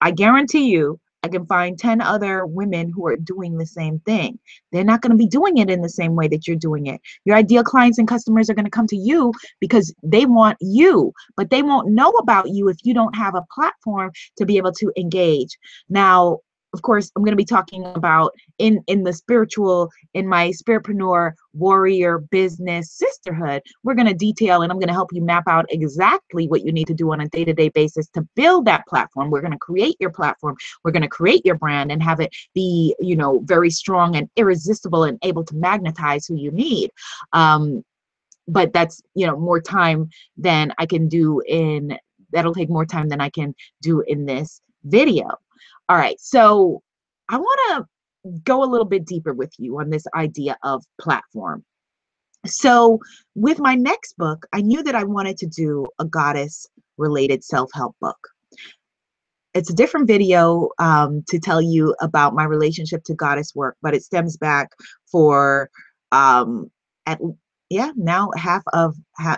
I 0.00 0.10
guarantee 0.10 0.70
you, 0.70 1.00
I 1.26 1.28
can 1.28 1.44
find 1.46 1.76
10 1.76 2.00
other 2.00 2.46
women 2.46 2.88
who 2.88 3.04
are 3.08 3.16
doing 3.16 3.58
the 3.58 3.66
same 3.66 3.98
thing. 4.06 4.38
They're 4.70 4.84
not 4.84 5.00
going 5.00 5.10
to 5.10 5.16
be 5.16 5.26
doing 5.26 5.58
it 5.58 5.68
in 5.68 5.82
the 5.82 5.88
same 5.88 6.14
way 6.14 6.28
that 6.28 6.46
you're 6.46 6.54
doing 6.56 6.86
it. 6.86 7.00
Your 7.24 7.34
ideal 7.34 7.64
clients 7.64 7.98
and 7.98 8.06
customers 8.06 8.48
are 8.48 8.54
going 8.54 8.64
to 8.64 8.70
come 8.70 8.86
to 8.86 8.96
you 8.96 9.32
because 9.58 9.92
they 10.04 10.24
want 10.24 10.56
you, 10.60 11.12
but 11.36 11.50
they 11.50 11.64
won't 11.64 11.90
know 11.90 12.10
about 12.10 12.50
you 12.50 12.68
if 12.68 12.76
you 12.84 12.94
don't 12.94 13.16
have 13.16 13.34
a 13.34 13.44
platform 13.52 14.12
to 14.38 14.46
be 14.46 14.56
able 14.56 14.70
to 14.74 14.92
engage. 14.96 15.58
Now, 15.88 16.38
of 16.72 16.82
course 16.82 17.10
i'm 17.16 17.22
going 17.22 17.32
to 17.32 17.36
be 17.36 17.44
talking 17.44 17.84
about 17.94 18.32
in 18.58 18.82
in 18.86 19.02
the 19.02 19.12
spiritual 19.12 19.90
in 20.14 20.26
my 20.26 20.50
spiritpreneur 20.50 21.32
warrior 21.56 22.18
business 22.18 22.92
sisterhood. 22.92 23.62
We're 23.82 23.94
going 23.94 24.08
to 24.08 24.14
detail 24.14 24.62
and 24.62 24.70
i'm 24.70 24.78
going 24.78 24.88
to 24.88 24.94
help 24.94 25.12
you 25.12 25.22
map 25.22 25.44
out 25.48 25.66
exactly 25.70 26.46
what 26.48 26.64
you 26.64 26.72
need 26.72 26.86
to 26.88 26.94
do 26.94 27.12
on 27.12 27.20
a 27.20 27.28
day-to-day 27.28 27.70
basis 27.70 28.08
to 28.10 28.26
build 28.36 28.66
that 28.66 28.86
platform. 28.86 29.30
We're 29.30 29.40
going 29.40 29.52
to 29.52 29.58
create 29.58 29.96
your 30.00 30.10
platform. 30.10 30.56
We're 30.84 30.92
going 30.92 31.02
to 31.02 31.08
create 31.08 31.44
your 31.44 31.56
brand 31.56 31.90
and 31.90 32.02
have 32.02 32.20
it 32.20 32.34
be 32.54 32.94
you 33.00 33.16
know 33.16 33.40
very 33.44 33.70
strong 33.70 34.16
and 34.16 34.28
irresistible 34.36 35.04
and 35.04 35.18
able 35.22 35.44
to 35.44 35.56
magnetize 35.56 36.26
who 36.26 36.36
you 36.36 36.50
need. 36.50 36.90
Um, 37.32 37.84
but 38.48 38.72
that's 38.72 39.02
you 39.14 39.26
know 39.26 39.36
more 39.36 39.60
time 39.60 40.08
than 40.36 40.72
i 40.78 40.86
can 40.86 41.08
do 41.08 41.42
in 41.48 41.98
that'll 42.32 42.54
take 42.54 42.70
more 42.70 42.86
time 42.86 43.08
than 43.08 43.20
i 43.20 43.28
can 43.28 43.54
do 43.82 44.02
in 44.02 44.24
this 44.26 44.60
video 44.84 45.28
all 45.88 45.96
right, 45.96 46.20
so 46.20 46.82
I 47.28 47.38
want 47.38 47.60
to 47.68 48.30
go 48.44 48.62
a 48.62 48.66
little 48.66 48.86
bit 48.86 49.04
deeper 49.04 49.32
with 49.32 49.52
you 49.58 49.78
on 49.78 49.90
this 49.90 50.04
idea 50.14 50.56
of 50.64 50.84
platform. 51.00 51.64
So, 52.44 53.00
with 53.34 53.58
my 53.58 53.74
next 53.74 54.16
book, 54.16 54.46
I 54.52 54.60
knew 54.62 54.82
that 54.82 54.94
I 54.94 55.04
wanted 55.04 55.36
to 55.38 55.46
do 55.46 55.86
a 55.98 56.04
goddess 56.04 56.66
related 56.96 57.44
self 57.44 57.70
help 57.74 57.96
book. 58.00 58.18
It's 59.54 59.70
a 59.70 59.74
different 59.74 60.06
video 60.06 60.68
um, 60.78 61.24
to 61.28 61.38
tell 61.38 61.62
you 61.62 61.94
about 62.00 62.34
my 62.34 62.44
relationship 62.44 63.04
to 63.04 63.14
goddess 63.14 63.54
work, 63.54 63.76
but 63.82 63.94
it 63.94 64.02
stems 64.02 64.36
back 64.36 64.70
for 65.10 65.70
um, 66.12 66.70
at 67.06 67.20
yeah 67.70 67.90
now 67.96 68.30
half 68.36 68.62
of 68.72 68.96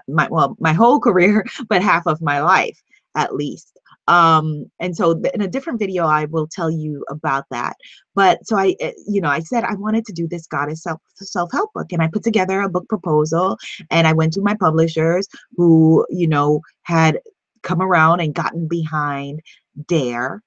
my 0.09 0.29
well 0.31 0.57
my 0.59 0.73
whole 0.73 1.01
career, 1.09 1.45
but 1.69 1.83
half 1.83 2.07
of 2.07 2.21
my 2.21 2.41
life 2.41 2.79
at 3.15 3.35
least 3.35 3.79
um 4.09 4.69
and 4.81 4.97
so 4.97 5.13
in 5.35 5.43
a 5.43 5.49
different 5.49 5.79
video 5.79 6.07
i 6.07 6.25
will 6.25 6.49
tell 6.49 6.71
you 6.71 7.05
about 7.09 7.45
that. 7.51 7.77
But 8.15 8.45
so 8.47 8.57
i 8.57 8.75
eh, 8.81 8.93
you 9.07 9.21
know 9.21 9.29
i 9.29 9.41
said 9.41 9.65
i 9.65 9.75
wanted 9.75 10.05
to 10.07 10.13
do 10.13 10.27
this 10.27 10.47
goddess 10.47 10.83
self 10.83 11.01
self-help 11.15 11.73
book 11.75 11.93
and 11.93 12.03
i 12.03 12.09
put 12.09 12.25
together 12.25 12.61
a 12.63 12.69
book 12.69 12.89
proposal 12.89 13.59
and 13.91 14.07
i 14.07 14.13
went 14.13 14.33
to 14.33 14.41
my 14.41 14.55
publishers 14.55 15.29
who 15.57 16.07
you 16.11 16.27
know 16.27 16.61
had 16.83 17.21
come 17.63 17.83
around 17.83 18.21
and 18.21 18.35
gotten 18.35 18.67
behind 18.69 19.41
dare. 19.87 20.43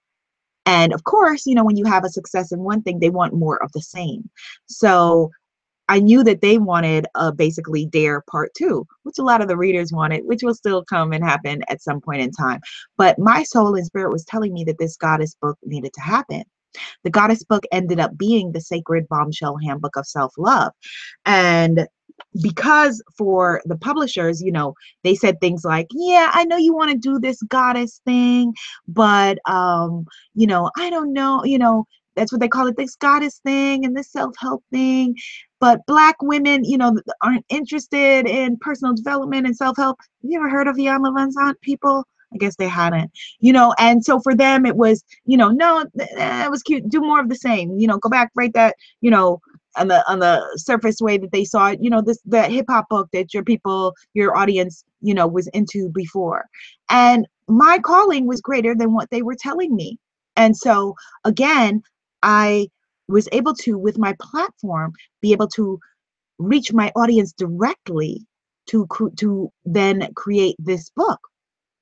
And 0.65 0.93
of 0.93 1.03
course 1.03 1.45
you 1.45 1.55
know 1.55 1.63
when 1.63 1.77
you 1.77 1.85
have 1.85 2.03
a 2.03 2.09
success 2.09 2.51
in 2.51 2.59
one 2.59 2.81
thing 2.81 2.99
they 2.99 3.09
want 3.09 3.33
more 3.33 3.61
of 3.63 3.71
the 3.73 3.81
same. 3.81 4.29
So 4.65 5.31
I 5.91 5.99
knew 5.99 6.23
that 6.23 6.39
they 6.39 6.57
wanted 6.57 7.05
a 7.15 7.33
basically 7.33 7.85
Dare 7.85 8.21
Part 8.21 8.53
Two, 8.57 8.87
which 9.03 9.19
a 9.19 9.23
lot 9.23 9.41
of 9.41 9.49
the 9.49 9.57
readers 9.57 9.91
wanted, 9.91 10.25
which 10.25 10.41
will 10.41 10.55
still 10.55 10.85
come 10.85 11.11
and 11.11 11.21
happen 11.21 11.63
at 11.67 11.81
some 11.81 11.99
point 11.99 12.21
in 12.21 12.31
time. 12.31 12.61
But 12.97 13.19
my 13.19 13.43
soul 13.43 13.75
and 13.75 13.85
spirit 13.85 14.09
was 14.09 14.23
telling 14.23 14.53
me 14.53 14.63
that 14.63 14.77
this 14.79 14.95
goddess 14.95 15.35
book 15.41 15.57
needed 15.65 15.91
to 15.91 15.99
happen. 15.99 16.43
The 17.03 17.09
goddess 17.09 17.43
book 17.43 17.65
ended 17.73 17.99
up 17.99 18.17
being 18.17 18.53
the 18.53 18.61
sacred 18.61 19.05
bombshell 19.09 19.57
handbook 19.57 19.97
of 19.97 20.07
self 20.07 20.33
love. 20.37 20.71
And 21.25 21.85
because 22.41 23.03
for 23.17 23.61
the 23.65 23.75
publishers, 23.75 24.41
you 24.41 24.53
know, 24.53 24.75
they 25.03 25.15
said 25.15 25.41
things 25.41 25.65
like, 25.65 25.87
"Yeah, 25.91 26.31
I 26.33 26.45
know 26.45 26.55
you 26.55 26.73
want 26.73 26.91
to 26.91 26.97
do 26.97 27.19
this 27.19 27.41
goddess 27.49 27.99
thing, 28.05 28.53
but 28.87 29.39
um, 29.45 30.05
you 30.35 30.47
know, 30.47 30.71
I 30.77 30.89
don't 30.89 31.11
know, 31.11 31.43
you 31.43 31.57
know, 31.57 31.85
that's 32.15 32.31
what 32.31 32.41
they 32.41 32.47
call 32.47 32.67
it, 32.67 32.77
this 32.77 32.95
goddess 32.95 33.39
thing 33.43 33.85
and 33.85 33.95
this 33.95 34.11
self-help 34.11 34.63
thing 34.71 35.15
but 35.59 35.79
black 35.87 36.21
women 36.21 36.63
you 36.63 36.77
know 36.77 36.95
aren't 37.21 37.45
interested 37.49 38.27
in 38.27 38.57
personal 38.57 38.93
development 38.93 39.45
and 39.45 39.55
self-help 39.55 39.97
you 40.21 40.39
ever 40.39 40.49
heard 40.49 40.67
of 40.67 40.75
Iyanla 40.75 41.13
Vanzant 41.15 41.59
people 41.61 42.05
I 42.33 42.37
guess 42.37 42.55
they 42.55 42.67
hadn't, 42.67 43.11
you 43.39 43.51
know, 43.51 43.73
and 43.77 44.03
so 44.03 44.19
for 44.21 44.35
them 44.35 44.65
it 44.65 44.77
was, 44.77 45.03
you 45.25 45.35
know, 45.35 45.49
no, 45.49 45.85
that 46.15 46.49
was 46.49 46.63
cute. 46.63 46.87
Do 46.89 47.01
more 47.01 47.19
of 47.19 47.29
the 47.29 47.35
same, 47.35 47.77
you 47.77 47.87
know, 47.87 47.97
go 47.97 48.09
back, 48.09 48.31
write 48.35 48.53
that, 48.53 48.75
you 49.01 49.11
know, 49.11 49.41
on 49.77 49.87
the 49.87 50.09
on 50.09 50.19
the 50.19 50.41
surface 50.57 50.97
way 50.99 51.17
that 51.17 51.31
they 51.31 51.45
saw 51.45 51.69
it, 51.69 51.79
you 51.81 51.89
know, 51.89 52.01
this 52.01 52.19
that 52.25 52.51
hip 52.51 52.65
hop 52.69 52.87
book 52.89 53.09
that 53.13 53.33
your 53.33 53.43
people, 53.43 53.93
your 54.13 54.35
audience, 54.35 54.83
you 55.01 55.13
know, 55.13 55.27
was 55.27 55.47
into 55.47 55.89
before. 55.89 56.45
And 56.89 57.27
my 57.47 57.79
calling 57.79 58.27
was 58.27 58.41
greater 58.41 58.75
than 58.75 58.93
what 58.93 59.09
they 59.11 59.21
were 59.21 59.35
telling 59.39 59.75
me. 59.75 59.97
And 60.35 60.55
so 60.55 60.95
again, 61.25 61.83
I 62.23 62.67
was 63.07 63.27
able 63.31 63.53
to, 63.55 63.77
with 63.77 63.97
my 63.97 64.15
platform, 64.19 64.93
be 65.21 65.31
able 65.33 65.47
to 65.49 65.79
reach 66.39 66.73
my 66.73 66.91
audience 66.95 67.33
directly 67.33 68.25
to 68.67 68.87
to 69.17 69.51
then 69.65 70.07
create 70.15 70.55
this 70.59 70.89
book. 70.95 71.19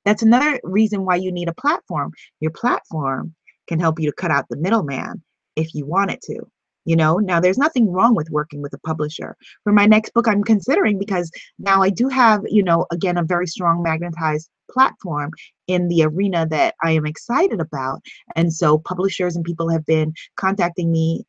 That's 0.06 0.24
another 0.24 0.60
reason 0.64 1.06
why 1.06 1.16
you 1.16 1.32
need 1.32 1.50
a 1.50 1.54
platform. 1.54 2.12
Your 2.40 2.52
platform 2.52 3.36
can 3.68 3.80
help 3.80 4.00
you 4.00 4.10
to 4.10 4.16
cut 4.16 4.32
out 4.32 4.46
the 4.50 4.58
middleman 4.58 5.22
if 5.56 5.74
you 5.76 5.86
want 5.86 6.12
it 6.12 6.22
to. 6.24 6.40
You 6.86 6.96
know, 6.96 7.18
now 7.18 7.40
there's 7.40 7.58
nothing 7.58 7.92
wrong 7.92 8.16
with 8.16 8.32
working 8.32 8.62
with 8.62 8.74
a 8.74 8.80
publisher. 8.80 9.36
For 9.64 9.74
my 9.74 9.86
next 9.86 10.14
book, 10.14 10.28
I'm 10.28 10.44
considering 10.44 10.98
because 10.98 11.30
now 11.60 11.84
I 11.84 11.90
do 11.90 12.08
have, 12.08 12.42
you 12.48 12.64
know, 12.64 12.88
again, 12.92 13.18
a 13.18 13.24
very 13.24 13.46
strong 13.46 13.84
magnetized 13.84 14.50
platform 14.72 15.32
in 15.68 15.88
the 15.88 16.04
arena 16.04 16.48
that 16.50 16.76
I 16.84 16.92
am 16.92 17.06
excited 17.06 17.60
about. 17.60 18.02
And 18.36 18.54
so 18.54 18.78
publishers 18.80 19.36
and 19.36 19.46
people 19.46 19.70
have 19.70 19.86
been 19.86 20.14
contacting 20.36 20.92
me 20.92 21.26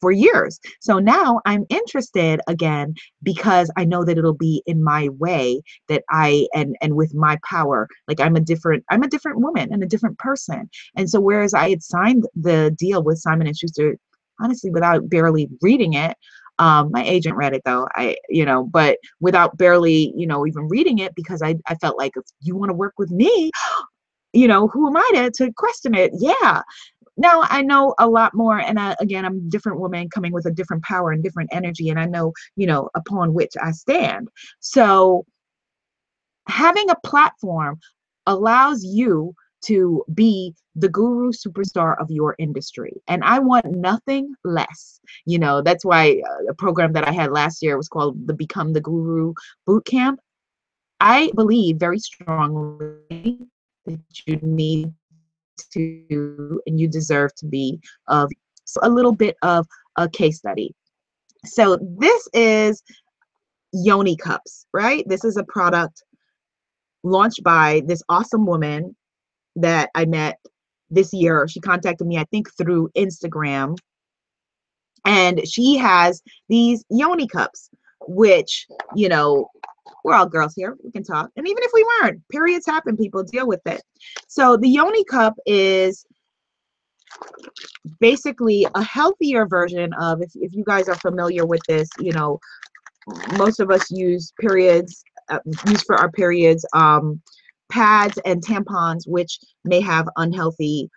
for 0.00 0.12
years. 0.12 0.60
So 0.80 0.98
now 0.98 1.40
I'm 1.44 1.64
interested 1.68 2.40
again 2.46 2.94
because 3.22 3.70
I 3.76 3.84
know 3.84 4.04
that 4.04 4.18
it'll 4.18 4.34
be 4.34 4.62
in 4.66 4.82
my 4.82 5.08
way 5.18 5.60
that 5.88 6.04
I 6.10 6.46
and 6.54 6.76
and 6.80 6.94
with 6.94 7.14
my 7.14 7.38
power. 7.44 7.88
Like 8.06 8.20
I'm 8.20 8.36
a 8.36 8.40
different 8.40 8.84
I'm 8.90 9.02
a 9.02 9.08
different 9.08 9.40
woman 9.40 9.72
and 9.72 9.82
a 9.82 9.86
different 9.86 10.18
person. 10.18 10.70
And 10.96 11.10
so 11.10 11.20
whereas 11.20 11.54
I 11.54 11.70
had 11.70 11.82
signed 11.82 12.24
the 12.34 12.74
deal 12.78 13.02
with 13.02 13.18
Simon 13.18 13.46
and 13.46 13.56
Schuster 13.56 13.96
honestly 14.40 14.70
without 14.70 15.08
barely 15.08 15.48
reading 15.62 15.94
it, 15.94 16.16
um, 16.58 16.90
my 16.90 17.04
agent 17.04 17.36
read 17.36 17.54
it 17.54 17.62
though. 17.64 17.88
I, 17.94 18.16
you 18.28 18.44
know, 18.44 18.64
but 18.64 18.98
without 19.20 19.56
barely, 19.56 20.12
you 20.16 20.26
know, 20.26 20.46
even 20.46 20.68
reading 20.68 20.98
it 20.98 21.14
because 21.14 21.42
I, 21.42 21.56
I 21.66 21.74
felt 21.76 21.98
like 21.98 22.12
if 22.16 22.24
you 22.40 22.56
want 22.56 22.70
to 22.70 22.74
work 22.74 22.94
with 22.98 23.10
me, 23.10 23.50
you 24.32 24.48
know, 24.48 24.68
who 24.68 24.88
am 24.88 24.96
I 24.96 25.10
to, 25.14 25.30
to 25.30 25.52
question 25.52 25.94
it? 25.94 26.12
Yeah. 26.18 26.62
Now 27.16 27.42
I 27.48 27.62
know 27.62 27.94
a 27.98 28.08
lot 28.08 28.34
more, 28.34 28.60
and 28.60 28.78
I, 28.78 28.94
again, 29.00 29.24
I'm 29.24 29.38
a 29.38 29.50
different 29.50 29.80
woman 29.80 30.08
coming 30.08 30.32
with 30.32 30.46
a 30.46 30.52
different 30.52 30.84
power 30.84 31.10
and 31.10 31.22
different 31.22 31.50
energy, 31.52 31.88
and 31.88 31.98
I 31.98 32.04
know, 32.04 32.32
you 32.54 32.66
know, 32.66 32.90
upon 32.94 33.34
which 33.34 33.52
I 33.60 33.72
stand. 33.72 34.28
So 34.60 35.26
having 36.46 36.88
a 36.90 36.96
platform 37.04 37.80
allows 38.26 38.84
you 38.84 39.34
to 39.62 40.04
be 40.14 40.54
the 40.76 40.88
guru 40.88 41.32
superstar 41.32 42.00
of 42.00 42.10
your 42.10 42.34
industry. 42.38 42.92
And 43.08 43.24
I 43.24 43.38
want 43.38 43.66
nothing 43.66 44.34
less. 44.44 45.00
You 45.26 45.38
know, 45.38 45.62
that's 45.62 45.84
why 45.84 46.22
uh, 46.28 46.50
a 46.50 46.54
program 46.54 46.92
that 46.92 47.06
I 47.06 47.12
had 47.12 47.32
last 47.32 47.62
year 47.62 47.76
was 47.76 47.88
called 47.88 48.26
the 48.26 48.34
Become 48.34 48.72
the 48.72 48.80
Guru 48.80 49.34
Boot 49.66 49.84
Camp. 49.84 50.20
I 51.00 51.30
believe 51.34 51.76
very 51.76 51.98
strongly 51.98 53.38
that 53.86 54.00
you 54.26 54.38
need 54.42 54.92
to 55.72 56.60
and 56.66 56.78
you 56.78 56.88
deserve 56.88 57.34
to 57.36 57.46
be 57.46 57.80
of 58.06 58.30
a 58.82 58.88
little 58.88 59.12
bit 59.12 59.36
of 59.42 59.66
a 59.96 60.08
case 60.08 60.38
study. 60.38 60.74
So 61.44 61.78
this 61.98 62.28
is 62.32 62.82
Yoni 63.72 64.16
Cups, 64.16 64.66
right? 64.72 65.04
This 65.08 65.24
is 65.24 65.36
a 65.36 65.44
product 65.44 66.02
launched 67.02 67.42
by 67.42 67.82
this 67.86 68.02
awesome 68.08 68.46
woman 68.46 68.94
that 69.60 69.90
I 69.94 70.04
met 70.04 70.38
this 70.90 71.12
year. 71.12 71.46
She 71.48 71.60
contacted 71.60 72.06
me, 72.06 72.18
I 72.18 72.24
think, 72.24 72.50
through 72.56 72.90
Instagram. 72.96 73.76
And 75.04 75.46
she 75.48 75.76
has 75.76 76.22
these 76.48 76.84
yoni 76.90 77.26
cups, 77.26 77.70
which, 78.06 78.66
you 78.94 79.08
know, 79.08 79.50
we're 80.04 80.14
all 80.14 80.26
girls 80.26 80.54
here. 80.54 80.76
We 80.82 80.90
can 80.90 81.04
talk. 81.04 81.30
And 81.36 81.46
even 81.46 81.62
if 81.62 81.70
we 81.72 81.84
weren't, 81.84 82.26
periods 82.28 82.66
happen, 82.66 82.96
people 82.96 83.22
deal 83.22 83.46
with 83.46 83.60
it. 83.66 83.82
So 84.26 84.56
the 84.56 84.68
Yoni 84.68 85.04
cup 85.04 85.34
is 85.46 86.06
basically 88.00 88.66
a 88.74 88.82
healthier 88.82 89.46
version 89.46 89.92
of 89.94 90.20
if, 90.22 90.30
if 90.34 90.54
you 90.54 90.64
guys 90.64 90.88
are 90.88 90.94
familiar 90.96 91.46
with 91.46 91.60
this, 91.68 91.88
you 92.00 92.12
know, 92.12 92.38
most 93.36 93.60
of 93.60 93.70
us 93.70 93.90
use 93.90 94.32
periods, 94.40 95.02
uh, 95.28 95.38
use 95.66 95.82
for 95.82 95.96
our 95.96 96.10
periods, 96.10 96.64
um, 96.74 97.20
pads 97.70 98.18
and 98.24 98.44
tampons, 98.44 99.06
which 99.06 99.38
may 99.64 99.80
have 99.80 100.08
unhealthy 100.16 100.90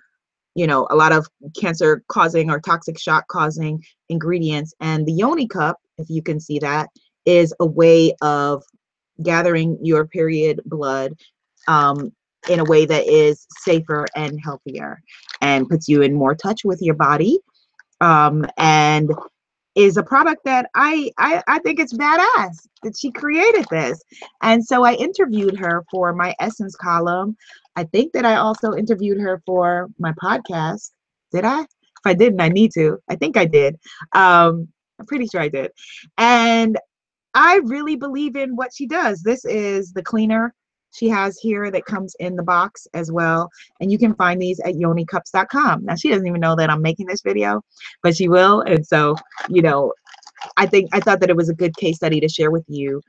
you 0.56 0.68
know, 0.68 0.88
a 0.90 0.96
lot 0.96 1.12
of 1.12 1.28
cancer 1.58 2.04
causing 2.08 2.50
or 2.50 2.60
toxic 2.60 3.00
shock 3.00 3.28
causing 3.28 3.84
ingredients. 4.10 4.74
And 4.80 5.06
the 5.06 5.13
Yoni 5.13 5.48
cup, 5.48 5.78
if 5.98 6.10
you 6.10 6.22
can 6.22 6.40
see 6.40 6.60
that, 6.60 6.90
is 7.25 7.54
a 7.60 7.66
way 7.66 8.13
of 8.22 8.63
gathering 9.24 9.78
your 9.82 10.06
period 10.08 10.62
blood 10.66 11.13
um, 11.68 12.12
in 12.50 12.60
a 12.60 12.66
way 12.66 12.86
that 12.86 13.08
is 13.08 13.46
safer 13.60 14.08
and 14.16 14.40
healthier 14.44 15.00
and 15.42 15.70
puts 15.70 15.88
you 15.88 16.01
in 16.01 16.13
more 16.13 16.36
touch 16.36 16.66
with 16.66 16.82
your 16.82 16.96
body 16.96 17.40
um, 18.01 18.46
and 18.58 19.12
is 19.75 19.98
a 19.98 20.04
product 20.04 20.44
that 20.46 20.70
I, 20.75 21.12
I 21.18 21.42
I 21.48 21.60
think 21.60 21.80
it's 21.80 21.94
badass 21.94 22.68
that 22.84 22.98
she 22.98 23.12
created 23.12 23.66
this. 23.72 24.01
And 24.42 24.63
so 24.66 24.84
I 24.84 24.94
interviewed 24.96 25.58
her 25.58 25.84
for 25.90 26.13
my 26.13 26.36
Essence 26.40 26.75
column. 26.75 27.38
I 27.75 27.86
think 27.86 28.12
that 28.13 28.25
I 28.25 28.36
also 28.36 28.74
interviewed 28.74 29.20
her 29.20 29.42
for 29.46 29.88
my 29.98 30.13
podcast. 30.13 30.92
Did 31.32 31.46
I? 31.46 31.62
If 31.62 32.06
I 32.06 32.13
didn't, 32.13 32.42
I 32.42 32.50
need 32.50 32.72
to. 32.74 32.98
I 33.10 33.16
think 33.16 33.38
I 33.38 33.46
did. 33.46 33.75
Um, 34.13 34.68
I'm 35.00 35.06
pretty 35.06 35.28
sure 35.28 35.42
I 35.42 35.50
did. 35.50 35.72
And 36.18 36.78
I 37.34 37.62
really 37.63 37.96
believe 37.96 38.36
in 38.36 38.56
what 38.56 38.72
she 38.75 38.88
does. 38.88 39.22
This 39.22 39.46
is 39.46 39.94
the 39.94 40.04
cleaner 40.04 40.54
she 40.92 41.08
has 41.10 41.40
here 41.40 41.72
that 41.72 41.86
comes 41.86 42.16
in 42.20 42.36
the 42.36 42.44
box 42.44 42.88
as 42.94 43.12
well. 43.12 43.50
And 43.80 43.92
you 43.92 43.98
can 43.98 44.14
find 44.16 44.42
these 44.42 44.60
at 44.60 44.76
yonicups.com. 44.76 45.86
Now, 45.86 45.96
she 45.96 46.10
doesn't 46.10 46.28
even 46.28 46.42
know 46.42 46.56
that 46.56 46.70
I'm 46.70 46.82
making 46.82 47.08
this 47.08 47.22
video, 47.22 47.62
but 48.04 48.16
she 48.16 48.28
will. 48.28 48.62
And 48.62 48.86
so, 48.86 49.16
you 49.50 49.62
know, 49.62 49.94
I 50.58 50.66
think 50.66 50.90
I 50.94 51.00
thought 51.00 51.20
that 51.22 51.30
it 51.30 51.36
was 51.36 51.50
a 51.50 51.56
good 51.56 51.76
case 51.78 51.98
study 51.98 52.20
to 52.20 52.30
share 52.30 52.52
with 52.52 52.66
you. 52.68 53.02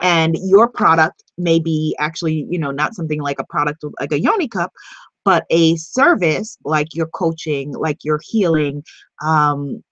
And 0.00 0.36
your 0.42 0.68
product 0.68 1.24
may 1.38 1.58
be 1.58 1.96
actually, 1.98 2.46
you 2.50 2.58
know, 2.58 2.70
not 2.70 2.94
something 2.94 3.20
like 3.20 3.38
a 3.38 3.44
product 3.44 3.84
like 3.98 4.12
a 4.12 4.20
Yoni 4.20 4.48
cup, 4.48 4.72
but 5.24 5.44
a 5.50 5.76
service 5.76 6.56
like 6.64 6.94
your 6.94 7.08
coaching, 7.08 7.72
like 7.72 8.04
your 8.04 8.20
healing, 8.24 8.84
um, 9.22 9.82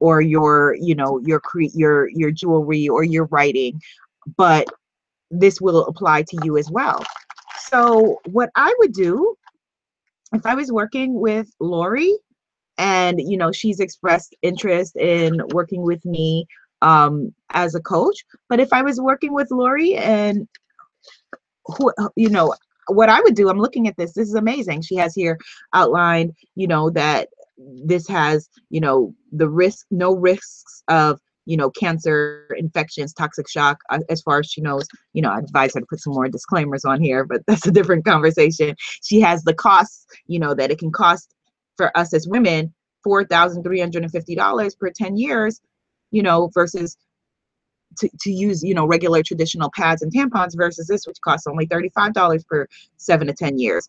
or 0.00 0.22
your, 0.22 0.76
you 0.80 0.94
know, 0.94 1.20
your 1.24 1.40
cre- 1.40 1.74
your 1.74 2.08
your 2.08 2.30
jewelry 2.30 2.88
or 2.88 3.04
your 3.04 3.26
writing. 3.26 3.80
But 4.36 4.66
this 5.30 5.60
will 5.60 5.86
apply 5.86 6.22
to 6.22 6.38
you 6.44 6.56
as 6.56 6.70
well. 6.70 7.04
So 7.58 8.20
what 8.26 8.50
I 8.56 8.74
would 8.78 8.92
do 8.92 9.36
if 10.32 10.46
I 10.46 10.54
was 10.54 10.70
working 10.72 11.20
with 11.20 11.50
Lori 11.60 12.12
and 12.78 13.20
you 13.20 13.36
know 13.36 13.52
she's 13.52 13.80
expressed 13.80 14.34
interest 14.42 14.96
in 14.96 15.40
working 15.48 15.82
with 15.82 16.04
me 16.04 16.46
um, 16.82 17.34
as 17.50 17.74
a 17.74 17.80
coach, 17.80 18.24
but 18.48 18.60
if 18.60 18.72
I 18.72 18.82
was 18.82 19.00
working 19.00 19.32
with 19.32 19.50
Lori 19.50 19.96
and 19.96 20.48
who 21.66 21.92
you 22.16 22.30
know 22.30 22.54
what 22.88 23.08
I 23.08 23.20
would 23.20 23.34
do, 23.34 23.48
I'm 23.48 23.58
looking 23.58 23.86
at 23.86 23.96
this. 23.96 24.14
This 24.14 24.28
is 24.28 24.34
amazing. 24.34 24.82
She 24.82 24.96
has 24.96 25.14
here 25.14 25.38
outlined, 25.74 26.32
you 26.56 26.66
know, 26.66 26.90
that 26.90 27.28
this 27.84 28.08
has, 28.08 28.48
you 28.70 28.80
know, 28.80 29.14
the 29.32 29.48
risk, 29.48 29.86
no 29.90 30.14
risks 30.14 30.82
of 30.88 31.20
you 31.46 31.56
know, 31.56 31.70
cancer, 31.70 32.46
infections, 32.56 33.12
toxic 33.12 33.48
shock, 33.48 33.78
uh, 33.90 34.00
as 34.08 34.22
far 34.22 34.40
as 34.40 34.46
she 34.46 34.60
knows. 34.60 34.86
You 35.12 35.22
know, 35.22 35.30
I 35.30 35.38
advise 35.38 35.74
her 35.74 35.80
to 35.80 35.86
put 35.86 36.00
some 36.00 36.14
more 36.14 36.28
disclaimers 36.28 36.84
on 36.84 37.00
here, 37.00 37.24
but 37.24 37.42
that's 37.46 37.66
a 37.66 37.72
different 37.72 38.04
conversation. 38.04 38.76
She 39.02 39.20
has 39.20 39.42
the 39.42 39.54
costs, 39.54 40.06
you 40.26 40.38
know, 40.38 40.54
that 40.54 40.70
it 40.70 40.78
can 40.78 40.92
cost 40.92 41.34
for 41.76 41.96
us 41.96 42.12
as 42.14 42.28
women 42.28 42.72
$4,350 43.06 44.78
per 44.78 44.90
10 44.90 45.16
years, 45.16 45.60
you 46.10 46.22
know, 46.22 46.50
versus 46.52 46.96
to, 47.98 48.08
to 48.20 48.30
use, 48.30 48.62
you 48.62 48.74
know, 48.74 48.86
regular 48.86 49.22
traditional 49.22 49.70
pads 49.74 50.02
and 50.02 50.12
tampons 50.12 50.56
versus 50.56 50.86
this, 50.86 51.06
which 51.06 51.20
costs 51.22 51.46
only 51.46 51.66
$35 51.66 52.46
per 52.46 52.68
seven 52.96 53.26
to 53.26 53.32
10 53.32 53.58
years 53.58 53.88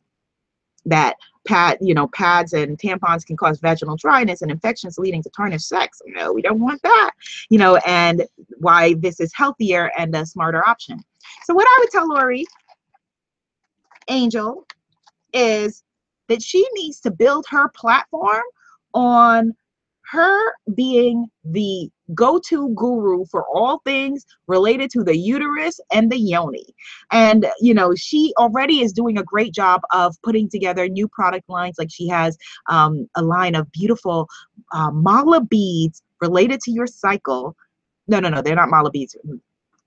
that 0.85 1.15
pad, 1.47 1.77
you 1.81 1.93
know, 1.93 2.07
pads 2.07 2.53
and 2.53 2.77
tampons 2.77 3.25
can 3.25 3.35
cause 3.35 3.59
vaginal 3.59 3.95
dryness 3.95 4.41
and 4.41 4.51
infections 4.51 4.97
leading 4.97 5.23
to 5.23 5.29
tarnished 5.29 5.67
sex. 5.67 6.01
No, 6.05 6.31
we 6.33 6.41
don't 6.41 6.59
want 6.59 6.81
that, 6.83 7.11
you 7.49 7.57
know, 7.57 7.77
and 7.77 8.25
why 8.57 8.93
this 8.95 9.19
is 9.19 9.31
healthier 9.33 9.91
and 9.97 10.15
a 10.15 10.25
smarter 10.25 10.67
option. 10.67 10.99
So 11.43 11.53
what 11.53 11.67
I 11.67 11.77
would 11.79 11.89
tell 11.89 12.07
Lori 12.07 12.45
Angel 14.07 14.65
is 15.33 15.83
that 16.27 16.41
she 16.41 16.65
needs 16.73 16.99
to 17.01 17.11
build 17.11 17.45
her 17.49 17.69
platform 17.69 18.43
on 18.93 19.55
her 20.11 20.53
being 20.75 21.25
the 21.45 21.89
go-to 22.13 22.73
guru 22.75 23.23
for 23.31 23.45
all 23.47 23.79
things 23.85 24.25
related 24.47 24.89
to 24.91 25.03
the 25.03 25.15
uterus 25.15 25.79
and 25.93 26.11
the 26.11 26.17
yoni. 26.17 26.65
And 27.11 27.47
you 27.61 27.73
know 27.73 27.95
she 27.95 28.33
already 28.37 28.81
is 28.81 28.91
doing 28.91 29.17
a 29.17 29.23
great 29.23 29.53
job 29.53 29.81
of 29.93 30.15
putting 30.21 30.49
together 30.49 30.89
new 30.89 31.07
product 31.07 31.49
lines. 31.49 31.75
Like 31.79 31.89
she 31.91 32.09
has 32.09 32.37
um, 32.67 33.09
a 33.15 33.21
line 33.21 33.55
of 33.55 33.71
beautiful 33.71 34.27
uh, 34.73 34.91
mala 34.91 35.41
beads 35.41 36.03
related 36.19 36.59
to 36.61 36.71
your 36.71 36.87
cycle. 36.87 37.55
No 38.07 38.19
no 38.19 38.27
no 38.27 38.41
they're 38.41 38.55
not 38.55 38.69
mala 38.69 38.91
beads. 38.91 39.15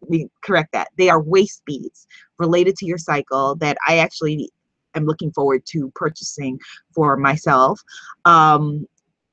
We 0.01 0.29
correct 0.43 0.73
that. 0.73 0.89
They 0.97 1.11
are 1.11 1.23
waist 1.23 1.63
beads 1.67 2.07
related 2.39 2.77
to 2.77 2.87
your 2.87 2.99
cycle 2.99 3.55
that 3.57 3.77
i 3.87 3.99
actually 3.99 4.51
am 4.95 5.07
looking 5.07 5.33
forward 5.33 5.65
to 5.67 5.91
purchasing 5.95 6.59
for 6.95 7.17
myself. 7.17 7.81
Um, 8.25 8.87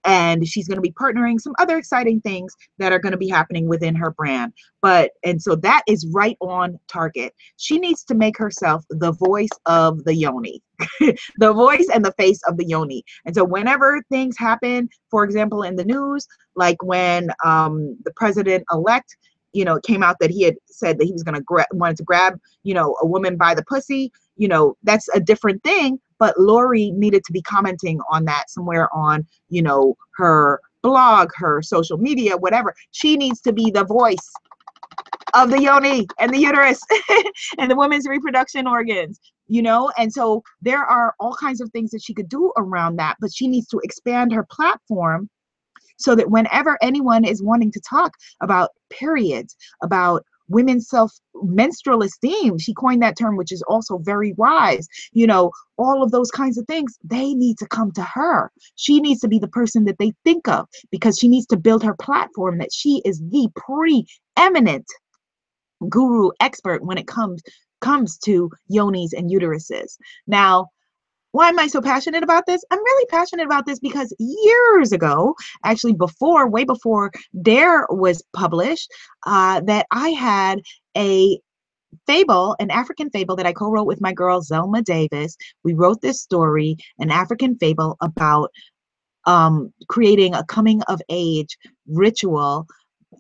and 0.06 0.48
she's 0.48 0.68
going 0.68 0.78
to 0.78 0.82
be 0.82 0.92
partnering 0.92 1.40
some 1.40 1.54
other 1.60 1.78
exciting 1.78 2.22
things 2.22 2.54
that 2.78 2.92
are 2.92 3.00
going 3.00 3.12
to 3.12 3.18
be 3.18 3.30
happening 3.30 3.68
within 3.68 3.96
her 3.96 4.12
brand 4.12 4.54
but 4.82 5.12
and 5.24 5.42
so 5.42 5.56
that 5.56 5.84
is 5.88 6.08
right 6.14 6.38
on 6.42 6.80
target 6.88 7.34
she 7.58 7.78
needs 7.78 8.04
to 8.04 8.16
make 8.16 8.38
herself 8.38 8.84
the 8.90 9.12
voice 9.14 9.50
of 9.66 10.04
the 10.04 10.16
yoni 10.16 10.62
the 11.38 11.54
voice 11.54 11.88
and 11.94 12.04
the 12.04 12.14
face 12.14 12.40
of 12.48 12.58
the 12.58 12.66
yoni 12.66 13.04
and 13.26 13.36
so 13.36 13.44
whenever 13.44 14.02
things 14.10 14.36
happen 14.38 14.90
for 15.10 15.24
example 15.24 15.64
in 15.64 15.76
the 15.76 15.86
news 15.86 16.28
like 16.56 16.82
when 16.84 17.30
um, 17.46 17.98
the 18.04 18.12
president 18.16 18.64
elect 18.72 19.16
you 19.54 19.66
know, 19.66 19.76
it 19.76 19.84
came 19.84 20.04
out 20.04 20.18
that 20.20 20.30
he 20.30 20.44
had 20.44 20.56
said 20.68 20.98
that 20.98 21.06
he 21.06 21.12
was 21.12 21.24
going 21.24 21.36
to 21.36 21.42
gra- 21.42 21.66
wanted 21.74 21.98
to 21.98 22.04
grab, 22.04 22.40
you 22.64 22.74
know, 22.74 22.96
a 23.02 23.06
woman 23.06 23.36
by 23.38 23.54
the 23.54 23.66
pussy. 23.66 24.12
You 24.38 24.48
know, 24.48 24.78
that's 24.84 25.08
a 25.14 25.20
different 25.20 25.64
thing 25.64 26.00
but 26.22 26.40
Lori 26.40 26.92
needed 26.92 27.24
to 27.26 27.34
be 27.34 27.42
commenting 27.42 28.00
on 28.12 28.26
that 28.26 28.48
somewhere 28.48 28.88
on, 28.96 29.26
you 29.50 29.64
know, 29.64 29.96
her 30.14 30.62
blog, 30.84 31.32
her 31.34 31.64
social 31.64 31.98
media, 31.98 32.38
whatever. 32.38 32.76
She 32.92 33.18
needs 33.18 33.42
to 33.42 33.52
be 33.52 33.72
the 33.72 33.86
voice 33.86 34.32
of 35.34 35.50
the 35.50 35.60
yoni 35.60 36.06
and 36.20 36.32
the 36.32 36.38
uterus 36.38 36.80
and 37.58 37.72
the 37.72 37.76
women's 37.76 38.06
reproduction 38.06 38.68
organs 38.68 39.18
you 39.48 39.62
know 39.62 39.90
and 39.98 40.12
so 40.12 40.44
there 40.62 40.84
are 40.84 41.16
all 41.22 41.34
kinds 41.36 41.62
of 41.62 41.70
things 41.70 41.90
that 41.90 42.04
she 42.04 42.14
could 42.14 42.28
do 42.28 42.52
around 42.58 42.98
that 42.98 43.16
but 43.22 43.34
she 43.34 43.48
needs 43.48 43.66
to 43.68 43.80
expand 43.82 44.34
her 44.34 44.46
platform 44.52 45.30
so 45.98 46.16
that 46.16 46.30
whenever 46.30 46.78
anyone 46.82 47.24
is 47.24 47.42
wanting 47.42 47.72
to 47.72 47.80
talk 47.90 48.12
about 48.42 48.72
periods 48.90 49.56
about 49.82 50.26
women's 50.52 50.88
self 50.88 51.12
menstrual 51.44 52.04
esteem 52.04 52.58
she 52.60 52.74
coined 52.74 53.02
that 53.02 53.18
term 53.18 53.36
which 53.36 53.52
is 53.52 53.64
also 53.64 53.98
very 53.98 54.34
wise 54.34 54.88
you 55.14 55.26
know 55.26 55.52
all 55.82 56.04
of 56.04 56.12
those 56.12 56.30
kinds 56.32 56.58
of 56.58 56.66
things 56.68 56.98
they 57.04 57.34
need 57.34 57.58
to 57.58 57.68
come 57.68 57.92
to 57.94 58.04
her. 58.04 58.52
She 58.76 59.00
needs 59.00 59.20
to 59.22 59.28
be 59.28 59.40
the 59.40 59.48
person 59.48 59.86
that 59.86 59.98
they 59.98 60.14
think 60.24 60.48
of 60.48 60.68
because 60.92 61.18
she 61.18 61.28
needs 61.28 61.48
to 61.48 61.58
build 61.58 61.84
her 61.84 61.96
platform 61.96 62.60
that 62.60 62.74
she 62.74 63.02
is 63.04 63.20
the 63.20 63.50
preeminent 63.56 64.86
guru 65.90 66.30
expert 66.40 66.86
when 66.86 66.98
it 66.98 67.08
comes 67.08 67.42
comes 67.82 68.18
to 68.20 68.52
yonis 68.72 69.12
and 69.18 69.32
uteruses. 69.32 69.98
Now 70.28 70.68
why 71.32 71.50
am 71.50 71.60
I 71.60 71.68
so 71.68 71.82
passionate 71.82 72.24
about 72.24 72.46
this? 72.46 72.64
I'm 72.72 72.80
really 72.80 73.06
passionate 73.08 73.46
about 73.46 73.66
this 73.66 73.80
because 73.80 74.14
years 74.20 74.92
ago, 74.92 75.36
actually 75.64 75.94
before, 75.94 76.50
way 76.50 76.64
before 76.64 77.12
Dare 77.42 77.86
was 77.90 78.24
published, 78.34 78.92
uh, 79.26 79.62
that 79.62 79.88
I 79.92 80.10
had 80.10 80.62
a 80.98 81.40
fable, 82.08 82.56
an 82.60 82.72
African 82.72 83.10
fable 83.10 83.36
that 83.36 83.46
I 83.46 83.54
co 83.54 83.70
wrote 83.70 83.88
with 83.88 84.02
my 84.02 84.14
girl 84.14 84.42
Zelma 84.42 84.84
Davis. 84.84 85.36
We 85.64 85.74
wrote 85.74 86.02
this 86.02 86.22
story, 86.22 86.78
an 87.00 87.12
African 87.12 87.58
fable 87.58 87.98
about 88.02 88.52
um, 89.26 89.72
creating 89.88 90.34
a 90.34 90.46
coming 90.46 90.82
of 90.84 91.02
age 91.10 91.58
ritual 91.88 92.68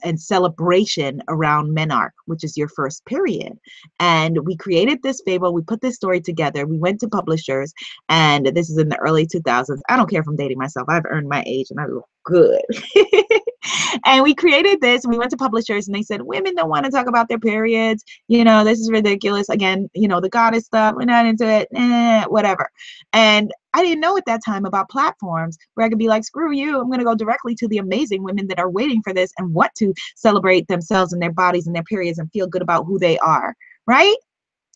and 0.03 0.19
celebration 0.19 1.21
around 1.27 1.75
Menarche, 1.75 2.11
which 2.25 2.43
is 2.43 2.57
your 2.57 2.67
first 2.67 3.05
period. 3.05 3.53
And 3.99 4.39
we 4.45 4.55
created 4.55 5.01
this 5.03 5.21
fable. 5.25 5.53
We 5.53 5.61
put 5.61 5.81
this 5.81 5.95
story 5.95 6.21
together. 6.21 6.65
We 6.65 6.77
went 6.77 6.99
to 7.01 7.07
publishers, 7.07 7.73
and 8.09 8.47
this 8.47 8.69
is 8.69 8.77
in 8.77 8.89
the 8.89 8.97
early 8.97 9.27
2000s. 9.27 9.79
I 9.89 9.97
don't 9.97 10.09
care 10.09 10.21
if 10.21 10.27
I'm 10.27 10.35
dating 10.35 10.57
myself. 10.57 10.87
I've 10.89 11.05
earned 11.09 11.29
my 11.29 11.43
age 11.45 11.67
and 11.69 11.79
I 11.79 11.85
look 11.85 12.07
good. 12.23 12.61
and 14.05 14.23
we 14.23 14.33
created 14.33 14.81
this 14.81 15.05
we 15.05 15.17
went 15.17 15.29
to 15.31 15.37
publishers 15.37 15.87
and 15.87 15.95
they 15.95 16.01
said 16.01 16.21
women 16.21 16.55
don't 16.55 16.69
want 16.69 16.85
to 16.85 16.91
talk 16.91 17.07
about 17.07 17.27
their 17.29 17.39
periods 17.39 18.03
you 18.27 18.43
know 18.43 18.63
this 18.63 18.79
is 18.79 18.89
ridiculous 18.91 19.49
again 19.49 19.89
you 19.93 20.07
know 20.07 20.19
the 20.19 20.29
goddess 20.29 20.65
stuff 20.65 20.95
we're 20.95 21.05
not 21.05 21.25
into 21.25 21.45
it 21.45 21.67
eh, 21.75 22.23
whatever 22.25 22.69
and 23.13 23.51
i 23.73 23.83
didn't 23.83 24.01
know 24.01 24.17
at 24.17 24.25
that 24.25 24.43
time 24.43 24.65
about 24.65 24.89
platforms 24.89 25.57
where 25.73 25.85
i 25.85 25.89
could 25.89 25.99
be 25.99 26.07
like 26.07 26.23
screw 26.23 26.51
you 26.51 26.79
i'm 26.79 26.87
going 26.87 26.99
to 26.99 27.05
go 27.05 27.15
directly 27.15 27.55
to 27.55 27.67
the 27.67 27.77
amazing 27.77 28.23
women 28.23 28.47
that 28.47 28.59
are 28.59 28.69
waiting 28.69 29.01
for 29.01 29.13
this 29.13 29.31
and 29.37 29.53
want 29.53 29.73
to 29.75 29.93
celebrate 30.15 30.67
themselves 30.67 31.13
and 31.13 31.21
their 31.21 31.31
bodies 31.31 31.67
and 31.67 31.75
their 31.75 31.83
periods 31.83 32.19
and 32.19 32.31
feel 32.31 32.47
good 32.47 32.61
about 32.61 32.85
who 32.85 32.99
they 32.99 33.17
are 33.19 33.55
right? 33.87 34.15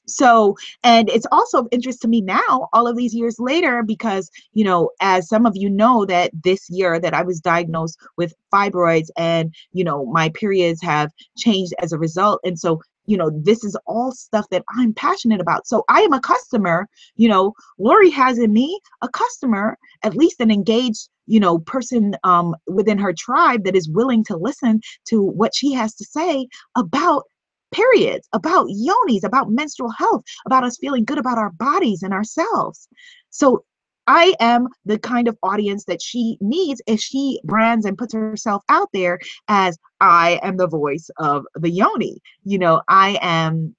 So 0.07 0.55
and 0.83 1.09
it's 1.09 1.25
also 1.31 1.61
of 1.61 1.67
interest 1.71 2.01
to 2.03 2.07
me 2.07 2.21
now 2.21 2.69
all 2.73 2.85
of 2.85 2.95
these 2.95 3.15
years 3.15 3.37
later 3.39 3.81
because 3.81 4.29
you 4.53 4.63
know 4.63 4.91
as 5.01 5.27
some 5.27 5.47
of 5.47 5.55
you 5.55 5.67
know 5.67 6.05
that 6.05 6.29
this 6.43 6.69
year 6.69 6.99
that 6.99 7.15
i 7.15 7.23
was 7.23 7.39
diagnosed 7.39 7.97
with 8.15 8.31
fibroids 8.53 9.09
and 9.17 9.51
you 9.73 9.83
know 9.83 10.05
my 10.05 10.29
periods 10.29 10.79
have 10.83 11.11
changed 11.37 11.73
as 11.81 11.91
a 11.91 11.97
result. 11.97 12.39
And 12.43 12.59
so 12.59 12.81
you 13.05 13.17
know 13.17 13.29
this 13.33 13.63
is 13.63 13.75
all 13.85 14.11
stuff 14.11 14.45
that 14.49 14.63
i'm 14.77 14.93
passionate 14.93 15.41
about 15.41 15.67
so 15.67 15.83
i 15.89 16.01
am 16.01 16.13
a 16.13 16.19
customer 16.19 16.87
you 17.15 17.27
know 17.27 17.53
lori 17.77 18.09
has 18.09 18.37
in 18.37 18.53
me 18.53 18.79
a 19.01 19.09
customer 19.09 19.77
at 20.03 20.15
least 20.15 20.39
an 20.39 20.51
engaged 20.51 21.09
you 21.27 21.39
know 21.39 21.59
person 21.59 22.15
um, 22.23 22.55
within 22.67 22.97
her 22.97 23.13
tribe 23.13 23.63
that 23.63 23.75
is 23.75 23.89
willing 23.89 24.23
to 24.23 24.37
listen 24.37 24.79
to 25.05 25.21
what 25.21 25.55
she 25.55 25.73
has 25.73 25.95
to 25.95 26.05
say 26.05 26.47
about 26.75 27.23
periods, 27.71 28.27
about 28.31 28.67
yonis, 28.67 29.23
about 29.23 29.49
menstrual 29.49 29.91
health, 29.91 30.23
about 30.45 30.63
us 30.63 30.77
feeling 30.77 31.03
good 31.03 31.17
about 31.17 31.37
our 31.37 31.51
bodies 31.51 32.03
and 32.03 32.13
ourselves. 32.13 32.87
So 33.31 33.65
I 34.07 34.35
am 34.39 34.67
the 34.85 34.99
kind 34.99 35.27
of 35.27 35.37
audience 35.43 35.85
that 35.85 36.01
she 36.01 36.37
needs 36.41 36.81
if 36.87 36.99
she 36.99 37.39
brands 37.43 37.85
and 37.85 37.97
puts 37.97 38.13
herself 38.13 38.63
out 38.69 38.89
there 38.93 39.19
as 39.47 39.77
I 39.99 40.39
am 40.43 40.57
the 40.57 40.67
voice 40.67 41.09
of 41.17 41.45
the 41.55 41.69
yoni. 41.69 42.19
You 42.43 42.59
know, 42.59 42.81
I 42.87 43.17
am 43.21 43.75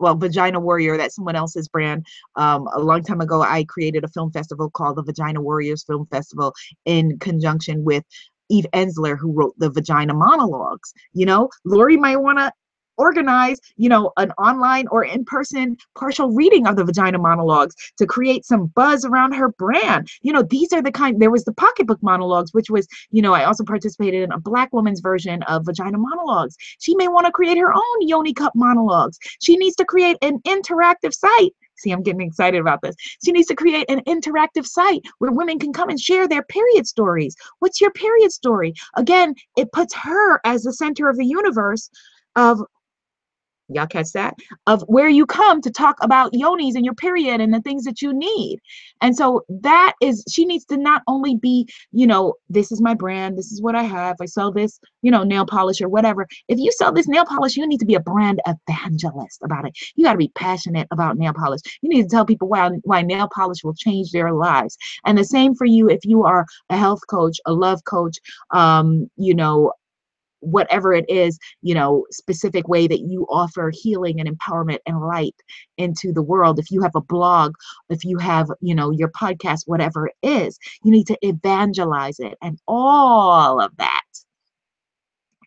well, 0.00 0.16
Vagina 0.16 0.58
Warrior, 0.58 0.96
that's 0.96 1.14
someone 1.14 1.36
else's 1.36 1.68
brand. 1.68 2.06
Um, 2.36 2.66
a 2.74 2.80
long 2.80 3.02
time 3.02 3.20
ago, 3.20 3.42
I 3.42 3.64
created 3.64 4.02
a 4.02 4.08
film 4.08 4.32
festival 4.32 4.70
called 4.70 4.96
the 4.96 5.02
Vagina 5.02 5.42
Warriors 5.42 5.84
Film 5.84 6.06
Festival 6.10 6.54
in 6.86 7.18
conjunction 7.18 7.84
with 7.84 8.02
Eve 8.48 8.66
Ensler, 8.72 9.18
who 9.18 9.30
wrote 9.30 9.54
the 9.58 9.70
Vagina 9.70 10.14
Monologues. 10.14 10.92
You 11.12 11.26
know, 11.26 11.50
Lori 11.64 11.98
might 11.98 12.16
want 12.16 12.38
to 12.38 12.50
organize, 13.00 13.58
you 13.76 13.88
know, 13.88 14.12
an 14.18 14.30
online 14.32 14.86
or 14.88 15.04
in-person 15.04 15.76
partial 15.94 16.30
reading 16.30 16.66
of 16.66 16.76
the 16.76 16.84
vagina 16.84 17.18
monologues 17.18 17.74
to 17.96 18.06
create 18.06 18.44
some 18.44 18.66
buzz 18.66 19.04
around 19.04 19.32
her 19.32 19.48
brand. 19.48 20.08
You 20.20 20.32
know, 20.34 20.42
these 20.42 20.72
are 20.72 20.82
the 20.82 20.92
kind 20.92 21.20
there 21.20 21.30
was 21.30 21.44
the 21.44 21.54
pocketbook 21.54 22.02
monologues, 22.02 22.52
which 22.52 22.68
was, 22.68 22.86
you 23.10 23.22
know, 23.22 23.32
I 23.32 23.44
also 23.44 23.64
participated 23.64 24.22
in 24.22 24.32
a 24.32 24.38
black 24.38 24.72
woman's 24.72 25.00
version 25.00 25.42
of 25.44 25.64
vagina 25.64 25.98
monologues. 25.98 26.56
She 26.78 26.94
may 26.96 27.08
want 27.08 27.24
to 27.26 27.32
create 27.32 27.58
her 27.58 27.72
own 27.72 27.98
Yoni 28.00 28.34
Cup 28.34 28.52
monologues. 28.54 29.18
She 29.40 29.56
needs 29.56 29.76
to 29.76 29.84
create 29.84 30.18
an 30.20 30.38
interactive 30.40 31.14
site 31.14 31.54
See, 31.80 31.92
I'm 31.92 32.02
getting 32.02 32.20
excited 32.20 32.60
about 32.60 32.82
this. 32.82 32.94
She 33.24 33.32
needs 33.32 33.48
to 33.48 33.56
create 33.56 33.86
an 33.88 34.00
interactive 34.00 34.66
site 34.66 35.00
where 35.18 35.32
women 35.32 35.58
can 35.58 35.72
come 35.72 35.88
and 35.88 35.98
share 35.98 36.28
their 36.28 36.42
period 36.42 36.86
stories. 36.86 37.34
What's 37.60 37.80
your 37.80 37.90
period 37.92 38.32
story? 38.32 38.74
Again, 38.96 39.34
it 39.56 39.72
puts 39.72 39.94
her 39.94 40.40
as 40.44 40.62
the 40.62 40.74
center 40.74 41.08
of 41.08 41.16
the 41.16 41.24
universe 41.24 41.90
of 42.36 42.60
Y'all 43.70 43.86
catch 43.86 44.12
that? 44.12 44.34
Of 44.66 44.82
where 44.82 45.08
you 45.08 45.26
come 45.26 45.60
to 45.62 45.70
talk 45.70 45.96
about 46.02 46.32
yonis 46.32 46.74
and 46.74 46.84
your 46.84 46.94
period 46.94 47.40
and 47.40 47.54
the 47.54 47.60
things 47.60 47.84
that 47.84 48.02
you 48.02 48.12
need. 48.12 48.58
And 49.00 49.16
so 49.16 49.42
that 49.48 49.94
is, 50.00 50.24
she 50.28 50.44
needs 50.44 50.64
to 50.66 50.76
not 50.76 51.02
only 51.06 51.36
be, 51.36 51.68
you 51.92 52.06
know, 52.06 52.34
this 52.48 52.72
is 52.72 52.80
my 52.80 52.94
brand, 52.94 53.38
this 53.38 53.52
is 53.52 53.62
what 53.62 53.74
I 53.74 53.82
have, 53.82 54.16
I 54.20 54.26
sell 54.26 54.52
this, 54.52 54.80
you 55.02 55.10
know, 55.10 55.22
nail 55.22 55.46
polish 55.46 55.80
or 55.80 55.88
whatever. 55.88 56.26
If 56.48 56.58
you 56.58 56.72
sell 56.72 56.92
this 56.92 57.08
nail 57.08 57.24
polish, 57.24 57.56
you 57.56 57.66
need 57.66 57.80
to 57.80 57.86
be 57.86 57.94
a 57.94 58.00
brand 58.00 58.40
evangelist 58.46 59.40
about 59.42 59.66
it. 59.66 59.72
You 59.94 60.04
got 60.04 60.12
to 60.12 60.18
be 60.18 60.32
passionate 60.34 60.88
about 60.90 61.16
nail 61.16 61.32
polish. 61.32 61.60
You 61.82 61.88
need 61.88 62.02
to 62.02 62.08
tell 62.08 62.26
people 62.26 62.48
why, 62.48 62.70
why 62.82 63.02
nail 63.02 63.28
polish 63.32 63.62
will 63.62 63.74
change 63.74 64.10
their 64.10 64.32
lives. 64.32 64.76
And 65.06 65.16
the 65.16 65.24
same 65.24 65.54
for 65.54 65.64
you 65.64 65.88
if 65.88 66.00
you 66.04 66.24
are 66.24 66.44
a 66.68 66.76
health 66.76 67.00
coach, 67.08 67.38
a 67.46 67.52
love 67.52 67.84
coach, 67.84 68.18
um, 68.50 69.10
you 69.16 69.34
know, 69.34 69.72
whatever 70.40 70.92
it 70.92 71.08
is, 71.08 71.38
you 71.62 71.74
know, 71.74 72.06
specific 72.10 72.68
way 72.68 72.86
that 72.86 73.00
you 73.00 73.26
offer 73.30 73.70
healing 73.72 74.20
and 74.20 74.28
empowerment 74.28 74.78
and 74.86 75.00
light 75.00 75.36
into 75.78 76.12
the 76.12 76.22
world. 76.22 76.58
If 76.58 76.70
you 76.70 76.82
have 76.82 76.94
a 76.94 77.00
blog, 77.00 77.54
if 77.88 78.04
you 78.04 78.18
have, 78.18 78.48
you 78.60 78.74
know, 78.74 78.90
your 78.90 79.10
podcast, 79.10 79.62
whatever 79.66 80.08
it 80.08 80.16
is, 80.22 80.58
you 80.82 80.90
need 80.90 81.06
to 81.06 81.18
evangelize 81.22 82.18
it. 82.18 82.36
And 82.42 82.58
all 82.66 83.60
of 83.60 83.76
that 83.76 84.02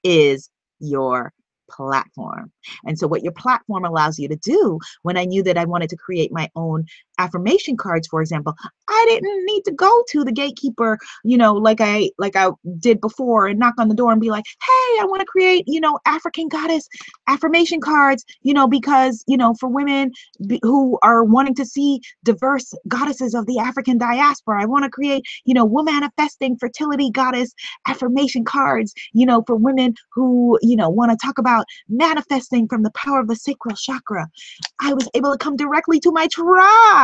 is 0.03 0.49
your 0.79 1.33
platform. 1.69 2.51
And 2.85 2.97
so, 2.97 3.07
what 3.07 3.23
your 3.23 3.31
platform 3.31 3.85
allows 3.85 4.19
you 4.19 4.27
to 4.27 4.35
do, 4.35 4.79
when 5.01 5.17
I 5.17 5.25
knew 5.25 5.43
that 5.43 5.57
I 5.57 5.65
wanted 5.65 5.89
to 5.89 5.97
create 5.97 6.31
my 6.31 6.49
own 6.55 6.85
affirmation 7.17 7.77
cards, 7.77 8.07
for 8.07 8.21
example, 8.21 8.53
I 8.89 9.05
didn't 9.07 9.45
need 9.45 9.63
to 9.65 9.71
go 9.71 10.03
to 10.09 10.23
the 10.23 10.31
gatekeeper, 10.31 10.99
you 11.23 11.37
know, 11.37 11.53
like 11.53 11.79
I 11.79 12.09
like 12.17 12.35
I 12.35 12.49
did 12.79 12.99
before, 12.99 13.47
and 13.47 13.59
knock 13.59 13.75
on 13.79 13.87
the 13.87 13.95
door 13.95 14.11
and 14.11 14.21
be 14.21 14.29
like, 14.29 14.45
"Hey, 14.45 15.01
I 15.01 15.05
want 15.05 15.21
to 15.21 15.25
create, 15.25 15.63
you 15.67 15.79
know, 15.79 15.99
African 16.05 16.47
goddess 16.47 16.87
affirmation 17.27 17.79
cards," 17.79 18.25
you 18.41 18.53
know, 18.53 18.67
because 18.67 19.23
you 19.27 19.37
know, 19.37 19.53
for 19.59 19.69
women 19.69 20.11
who 20.61 20.99
are 21.01 21.23
wanting 21.23 21.55
to 21.55 21.65
see 21.65 22.01
diverse 22.23 22.73
goddesses 22.87 23.33
of 23.33 23.45
the 23.45 23.59
African 23.59 23.97
diaspora, 23.97 24.61
I 24.61 24.65
want 24.65 24.83
to 24.83 24.89
create, 24.89 25.23
you 25.45 25.53
know, 25.53 25.65
woman 25.65 25.93
manifesting 25.93 26.57
fertility 26.57 27.09
goddess 27.11 27.53
affirmation 27.87 28.43
cards, 28.43 28.93
you 29.13 29.25
know, 29.25 29.43
for 29.45 29.55
women 29.55 29.93
who, 30.11 30.57
you 30.61 30.75
know, 30.75 30.89
want 30.89 31.11
to 31.11 31.25
talk 31.25 31.37
about 31.37 31.65
manifesting 31.87 32.67
from 32.67 32.83
the 32.83 32.91
power 32.91 33.19
of 33.19 33.27
the 33.27 33.35
sacral 33.35 33.75
chakra. 33.75 34.27
I 34.81 34.93
was 34.93 35.07
able 35.13 35.31
to 35.31 35.37
come 35.37 35.55
directly 35.55 35.99
to 36.01 36.11
my 36.11 36.27
tribe 36.27 37.02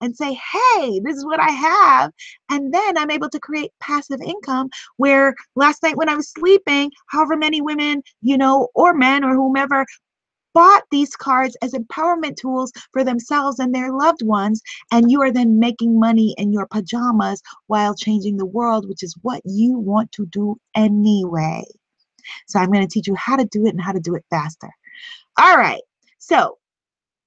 and 0.00 0.16
say, 0.16 0.32
hey, 0.34 1.00
this 1.04 1.16
is 1.16 1.24
what 1.24 1.40
I 1.40 1.50
have. 1.50 2.12
And 2.50 2.72
then 2.72 2.98
I'm 2.98 3.10
able 3.10 3.30
to 3.30 3.40
create 3.40 3.70
passive 3.80 4.20
income 4.20 4.70
where 4.96 5.34
last 5.56 5.82
night 5.82 5.96
when 5.96 6.08
I 6.08 6.16
was 6.16 6.30
sleeping, 6.30 6.90
however 7.08 7.36
many 7.36 7.60
women, 7.60 8.02
you 8.22 8.36
know, 8.36 8.68
or 8.74 8.94
men 8.94 9.24
or 9.24 9.34
whomever 9.34 9.84
bought 10.52 10.82
these 10.90 11.14
cards 11.14 11.56
as 11.62 11.72
empowerment 11.72 12.36
tools 12.36 12.72
for 12.92 13.04
themselves 13.04 13.60
and 13.60 13.74
their 13.74 13.92
loved 13.92 14.22
ones, 14.22 14.60
and 14.90 15.10
you 15.10 15.22
are 15.22 15.32
then 15.32 15.58
making 15.58 15.98
money 15.98 16.34
in 16.38 16.52
your 16.52 16.66
pajamas 16.66 17.40
while 17.68 17.94
changing 17.94 18.36
the 18.36 18.46
world, 18.46 18.88
which 18.88 19.02
is 19.02 19.14
what 19.22 19.40
you 19.44 19.78
want 19.78 20.10
to 20.12 20.26
do 20.26 20.56
anyway. 20.74 21.62
So 22.48 22.58
I'm 22.58 22.70
going 22.70 22.86
to 22.86 22.92
teach 22.92 23.06
you 23.06 23.14
how 23.14 23.36
to 23.36 23.44
do 23.44 23.66
it 23.66 23.70
and 23.70 23.80
how 23.80 23.92
to 23.92 24.00
do 24.00 24.14
it 24.14 24.24
faster. 24.30 24.70
All 25.38 25.56
right. 25.56 25.82
So 26.18 26.58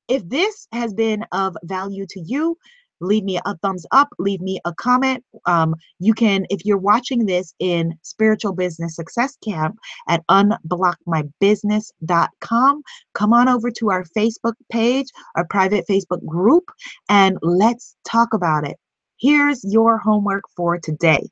if 0.08 0.28
this 0.28 0.68
has 0.72 0.94
been 0.94 1.26
of 1.32 1.56
value 1.64 2.06
to 2.10 2.20
you, 2.20 2.58
leave 3.04 3.24
me 3.24 3.40
a 3.46 3.56
thumbs 3.58 3.86
up, 3.92 4.10
leave 4.20 4.42
me 4.42 4.60
a 4.66 4.74
comment. 4.74 5.24
Um, 5.46 5.76
you 6.00 6.14
can, 6.14 6.46
if 6.50 6.66
you're 6.66 6.78
watching 6.78 7.26
this 7.26 7.54
in 7.60 7.98
Spiritual 8.02 8.54
Business 8.54 8.96
Success 8.96 9.38
Camp 9.44 9.78
at 10.08 10.26
unblockmybusiness.com, 10.28 12.82
come 13.14 13.34
on 13.34 13.50
over 13.50 13.70
to 13.72 13.92
our 13.92 14.06
Facebook 14.18 14.54
page, 14.72 15.08
our 15.36 15.46
private 15.50 15.84
Facebook 15.90 16.26
group, 16.26 16.64
and 17.10 17.38
let's 17.42 17.98
talk 18.06 18.34
about 18.34 18.66
it. 18.68 18.78
Here's 19.20 19.64
your 19.64 20.00
homework 20.00 20.44
for 20.56 20.80
today. 20.80 21.30